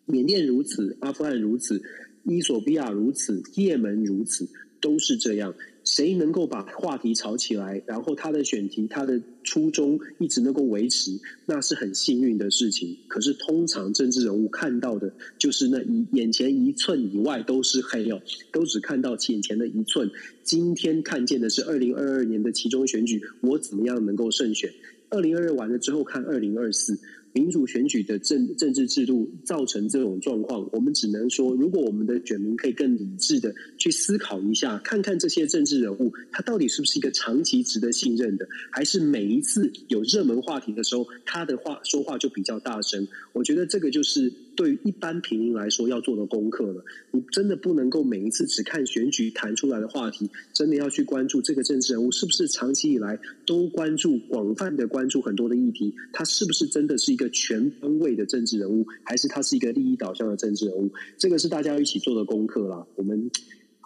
[0.05, 1.81] 缅甸如此，阿富汗如此。
[2.29, 4.45] 伊索比亚如此，也门如此，
[4.81, 5.53] 都是这样。
[5.83, 12.97] 谁能够把话题炒起来，然后他的选题、他的初衷一直能够维持，那是很幸运的事情。
[13.07, 18.21] 可是通常政治人物看到的，就是那一眼前一寸以外都是黑哦，
[18.51, 20.11] 都只看到眼前的一寸。
[20.43, 24.73] 今天看见的是二零二二年的其中选举，我怎么样能够胜选？
[25.09, 26.99] 二零二二完了之后看二零二四。
[27.37, 43.07] 民主选举的政政治制度造成这种状况，我们只能说，如果我们的选民可以更理智的去思考一下，看看这些政治人物，他到底是不是一个长期值得信任的，还是每一次有热门话题的时候，他的话说话就比较大声？
[43.33, 44.33] 我觉得这个就是。
[44.57, 46.83] 对于一般平民来说，要做的功课了。
[47.11, 55.93] 你真的不能够每一次只看选举谈出来的话题，真的要去关注这个政治人物是不是长期以来都关注、广泛的关注很多的议题。
[56.11, 60.91] 他是不是真的是一个全方位的政治人物，还是他是一个利益导向的政治人物？
[61.17, 62.85] 这个是大家要一起做的功课啦。
[62.95, 63.29] 我们。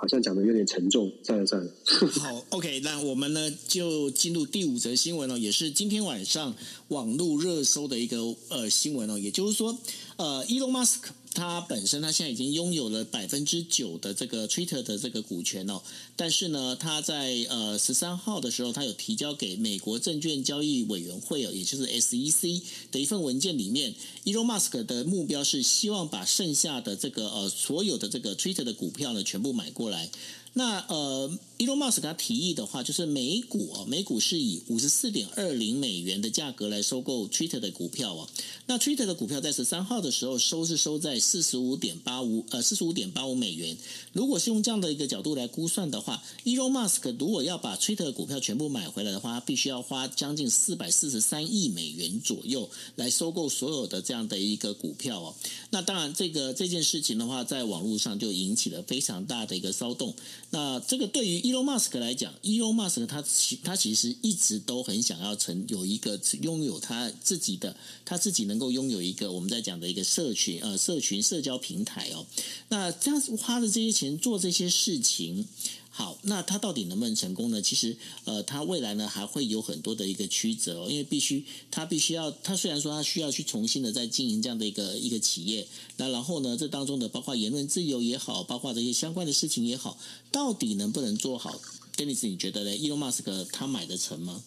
[0.02, 1.72] 好像讲的有点沉重，算了算了。
[2.20, 6.56] 好，OK，那我们呢就进入第五则新闻哦，也是今天晚上
[6.88, 8.18] 网络热搜的一个
[8.50, 9.78] 呃新闻哦，也就是说，
[10.16, 11.14] 呃伊隆马斯克。
[11.34, 15.82] 他本身，他现在已经拥有了百分之九的这个 Twitter 的这个股权哦。
[16.16, 22.62] 但是呢，他在呃十三号的时候，他有提交给美国证券交易委员会哦，也就是 SEC
[22.92, 30.10] 的一份文件里面，Elon Musk 的目标是希望把剩下的这个呃所有的这个 Twitter 的股票呢全部买过来。
[30.54, 38.28] 那呃，Elon Musk 他提议的话，就是每股哦，每股是以五十四点二零美元的价格来收购 Twitter 的股票哦。
[38.66, 43.78] 那 Twitter 的股票在十三号的时候收是收在四十五点八五呃四十五点八五美元。
[44.12, 55.34] 如果是用这样的一个角度来估算的话，Elon Musk 如果要把 Twitter 的股票全部买回来的话，他必须要花将近四百四十三亿美元左右来收购所有的这样的一个股票哦。
[55.70, 60.14] 那当然，这个这件事情的话，在网络上就引起了非常大的一个骚动。
[60.52, 67.76] 那这个对于 Elon Musk 来讲，Elon Musk 他其他其实一直都很想要成有一个拥有他自己的，
[68.06, 72.26] 他自己能够拥有一个我们在讲的一个社群呃社群社交平台哦。
[72.70, 75.48] 那这样花的这些钱做这些事情。
[75.94, 77.62] 好，那他到底能不能成功呢？
[77.62, 85.68] 其实，呃，他未来呢还会有很多的一个曲折哦，因为必须他必须要，他虽然说他需要去重新的再经营这样的一个一个企业，
[85.98, 89.98] 那然后呢，这当中的包括言论自由也好，包括这些相关的事情也好，
[90.32, 91.60] 到底能不能做好
[91.98, 94.42] ？Dennis，你觉得呢？Elon Musk 他买得成吗？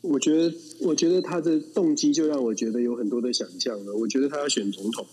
[0.00, 3.94] 我觉得，我觉得他的动机就让我觉得有很多的想象了。
[3.94, 5.06] 我觉得他要选总统，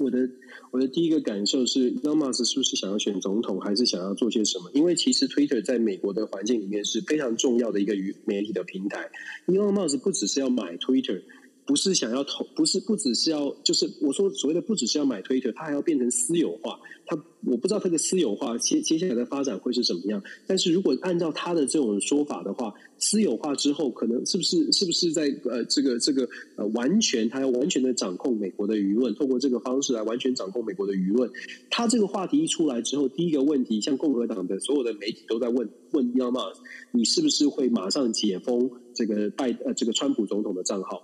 [0.00, 0.28] 我的。
[0.70, 4.70] 我的第一个感受是，Elon Musk 是不是想要选总统，还是想要做些什么？
[4.74, 9.08] 因为其实 Twitter 在美国的环境里面是非常重要的一个媒媒体的平台。
[9.46, 11.22] Elon Musk 不只是要买 Twitter。
[11.68, 16.80] 不是想要投，不是不只是要，就是我说所谓的不只是要买 Twitter，它还要变成私有化。
[17.04, 17.14] 它
[17.44, 20.22] 我不知道它的私有化接接下来的发展会是怎么样。
[20.46, 31.30] 但是如果按照他的这种说法的话，私有化之后，可能是不是是不是在呃这个这个呃完全他要完全的掌控美国的舆论，透过这个方式来完全掌控美国的舆论。
[31.68, 36.52] 他这个话题一出来之后，第一个问题，像共和党的所有的媒体都在问问 e l m a
[36.92, 41.02] 你是不是会马上解封这个拜呃这个川普总统的账号？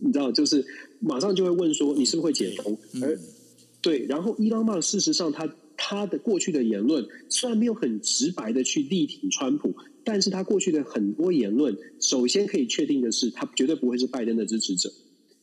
[0.00, 0.64] 你知道，就是
[1.00, 2.76] 马上就会问说，你是不是会解封？
[3.02, 3.18] 而
[3.80, 9.74] 对，然后伊朗马事实上他他的过去的言论虽然没有很直白的去力挺川普，
[10.04, 14.90] 但是他过去的很多言论，首先可以确定的是，他绝对不会是拜登的支持者，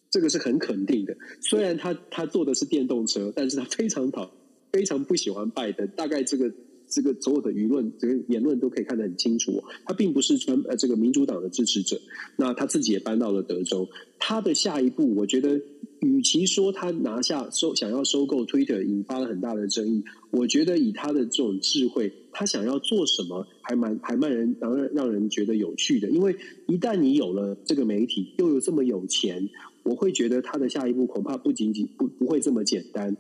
[0.10, 1.16] 这个是很肯定的。
[1.42, 4.32] 虽然他他坐的是电动车，但是他非常讨
[4.72, 6.52] 非常不喜欢拜登，大概这个。
[6.88, 9.64] 这个所有的舆论、这个言论都可以看得很清楚。
[9.86, 12.00] 他并不是川呃这个民主党的支持者，
[12.38, 13.88] 那他自己也搬到了德州。
[14.20, 15.62] 他的下一步，我觉得，
[16.00, 20.04] 与其说他拿下收想要收购 Twitter，引发了很大的争议。
[20.32, 26.10] 我觉得以他的这种智慧，他想要做什么，还蛮还蛮人让让人觉得有趣的。
[26.10, 26.36] 因为
[26.68, 29.50] 一旦你有了这个媒体，又有这么有钱，
[29.84, 33.16] 我会觉得他的下一步恐怕不仅仅不不会这么简单。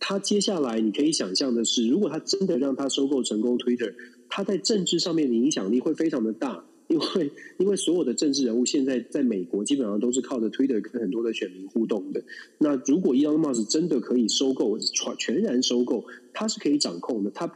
[0.00, 3.94] 他接下来你可以想象的是，如果他真的让他收购成功 Twitter，
[4.28, 7.30] 他在政治上面的影响力会非常的大，因为
[7.60, 12.24] 因为所有的政治人物现在在美国基本上都是靠着 Twitter 跟很多的选民互动的。
[12.58, 17.30] 那如果 Elon Musk 真的可以收购全全然收购，他是可以掌控的。
[17.30, 17.52] 他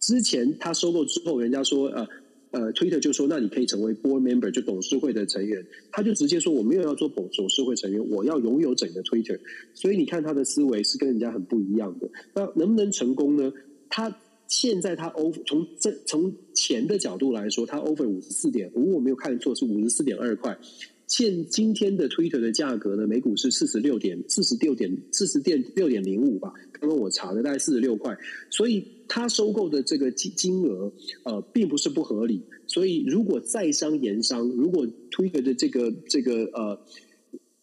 [0.00, 2.06] 之前他收购之后，人家说呃。
[2.50, 5.66] 呃，Twitter 就说，那你可以成为 board member，就董事会的成员。
[5.92, 9.38] 他就直接说，我没有要做董董事会成员，我要拥有整个 Twitter。
[9.74, 12.08] 所以你看他的思维是跟人家很不一样的。
[12.34, 13.52] 那能不能成功呢？
[13.90, 20.58] 他现在他 over 从这从钱的角度来说，他 over 五十四点，如果我没有看错是五十四点二块。
[21.06, 26.52] 现今天的 Twitter 的价格呢，每股是四十六点四十六点四十点六点零五吧。
[26.80, 28.16] 刚刚我查的大概四十六块，
[28.50, 28.84] 所以。
[29.10, 32.42] 他收购的这个金金额，呃，并不是不合理。
[32.66, 36.78] 所以，如果在商言商，如果 Twitter 的这个这个呃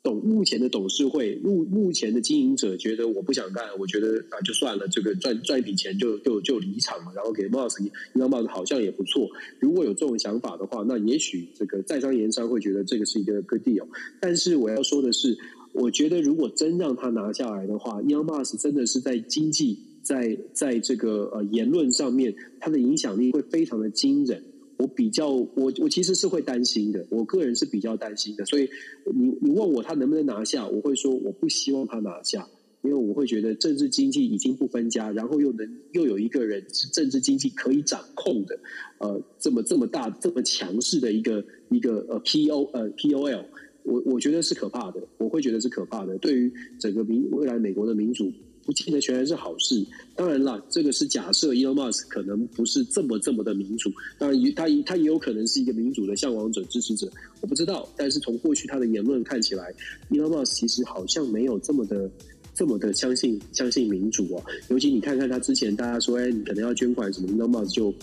[0.02, 9.30] 董目前的董事会目目前的经营者觉得我不想干，我觉得啊就算了，这个赚赚一笔钱就就就离场了，然后给 Musk，Elon Musk 好像也不错。
[9.60, 13.88] 如果有这种想法的话，那也许这个在商言商会觉得这个是一个 good deal。
[14.20, 15.38] 但是我要说的是，
[15.76, 19.80] 我觉得如果真让他拿下来的话，Elon Musk 真的是在经济。
[20.06, 24.44] 在在这个呃言论上面，它的影响力会非常的惊人。
[24.78, 28.46] 我比较，我我其实是会担心的，我个人是比较担心的。
[28.46, 28.70] 所以
[29.16, 32.48] 你你问我他能不能拿下，我会说我不希望他拿下，
[32.84, 38.60] 因为我会觉得政治经济已经不分家，然后又能又有一个人是政治经济可以掌控的，
[39.00, 43.44] 呃，这么这么大这么强势的一个一个呃 P O 呃 P O L，
[43.86, 46.18] 我我觉得是可怕的，我会觉得是可怕的。
[46.18, 48.32] 对于整个民未来美国的民主。
[48.66, 49.86] 不见得全然是好事。
[50.16, 57.08] 当然了，这个是假设 Elon Musk 可能不是这么这么的民主，当然他他也有可能是一个民主的向往者、支持者，
[57.42, 57.88] 我不知道。
[57.96, 59.72] 但是从过去他的言论看起来
[60.10, 62.10] ，Elon Musk 其实好像没有这么的
[62.56, 64.44] 这么的相信相信民主哦。
[64.70, 67.94] 尤其你看看他之前大家说，哎，你可能要捐款什么，Elon Musk 就。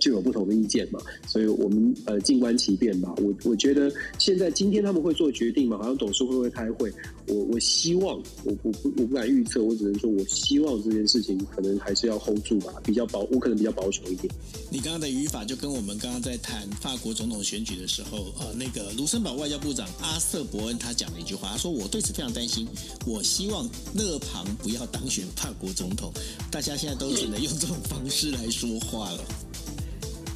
[0.00, 0.98] 就有不同的意见嘛，
[1.28, 3.14] 所以我们呃静观其变吧。
[3.18, 6.92] 我我觉得现在今天他们会做决定嘛，好像董事会会开会。
[7.28, 14.32] 我我希望我我不我不敢预测，我只能说我希望这件事情可能还是要 hold 住吧，比较保我可能比较保守一点。
[14.70, 22.66] 你刚刚的语法就跟我们刚刚在谈法国总统选举的时候，呃，那个卢森堡外交部长阿瑟伯恩他讲了一句话，他说我对此非常担心，
[23.06, 26.10] 我希望勒庞不要当选法国总统。
[26.50, 29.24] 大家现在都只能用这种方式来说话了。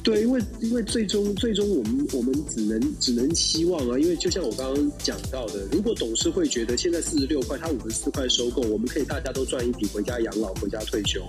[0.05, 11.25] 对，因为因为最终最终我们我们只能只能希望啊，因为就像我刚刚讲到的，如果董事会觉得现在四十六块，他五十四块收购，我们可以大家都赚一笔，回家养老，回家退休，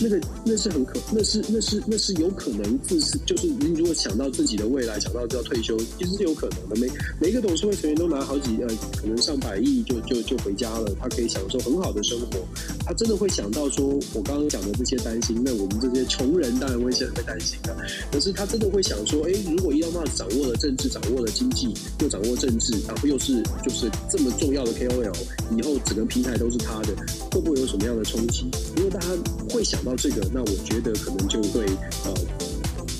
[0.00, 6.74] 那个那是很可，那是那是那是有可能自是就是你如果想到自己的未来，想到要退休，其实是有可能的。
[6.80, 8.66] 每每一个董事会成员都拿好几呃，
[9.00, 12.44] 可能上百亿就就就回家了，他可以享受很好的生活，
[12.84, 17.76] 他真的会想到说我刚刚讲的这些担心，那我们这些穷人当然会是会担心的。
[18.16, 21.68] 可是他真的会想说，哎，如果伊隆马斯掌握了政治，掌握了经济，
[22.00, 25.14] 又掌握政治，然后又是就是这么重要的 KOL，
[25.54, 26.96] 以后整个平台都是他的，
[27.30, 28.46] 会不会有什么样的冲击？
[28.74, 29.08] 如果大家
[29.50, 31.66] 会想到这个，那我觉得可能就会
[32.06, 32.14] 呃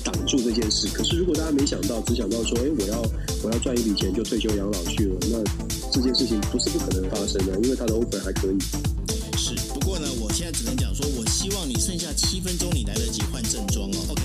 [0.03, 0.87] 挡住这件事。
[0.93, 3.01] 可是如果大家没想到，只想到说，哎，我要
[3.41, 5.43] 我要赚一笔钱就退休养老去了，那
[5.91, 8.57] 这件事情不是不可能发生的，因为他的 offer 还可以。
[9.35, 13.97] 是，不过呢，我现在只能讲说，我希望你剩下七分钟，你来得及换正装哦。
[14.09, 14.21] OK，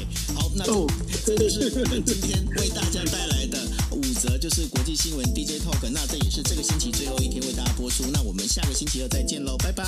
[0.55, 0.65] 那。
[0.73, 0.91] Oh.
[1.25, 3.59] 这就是我们今天为大家带来的
[3.91, 5.89] 五则，就是国际新闻 DJ Talk。
[5.91, 8.05] 那这也是这个星期最后一天为大家播出。
[8.13, 9.85] 那我们下个星期二再见喽，拜拜。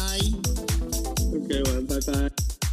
[1.35, 2.64] OK，晚安，拜拜。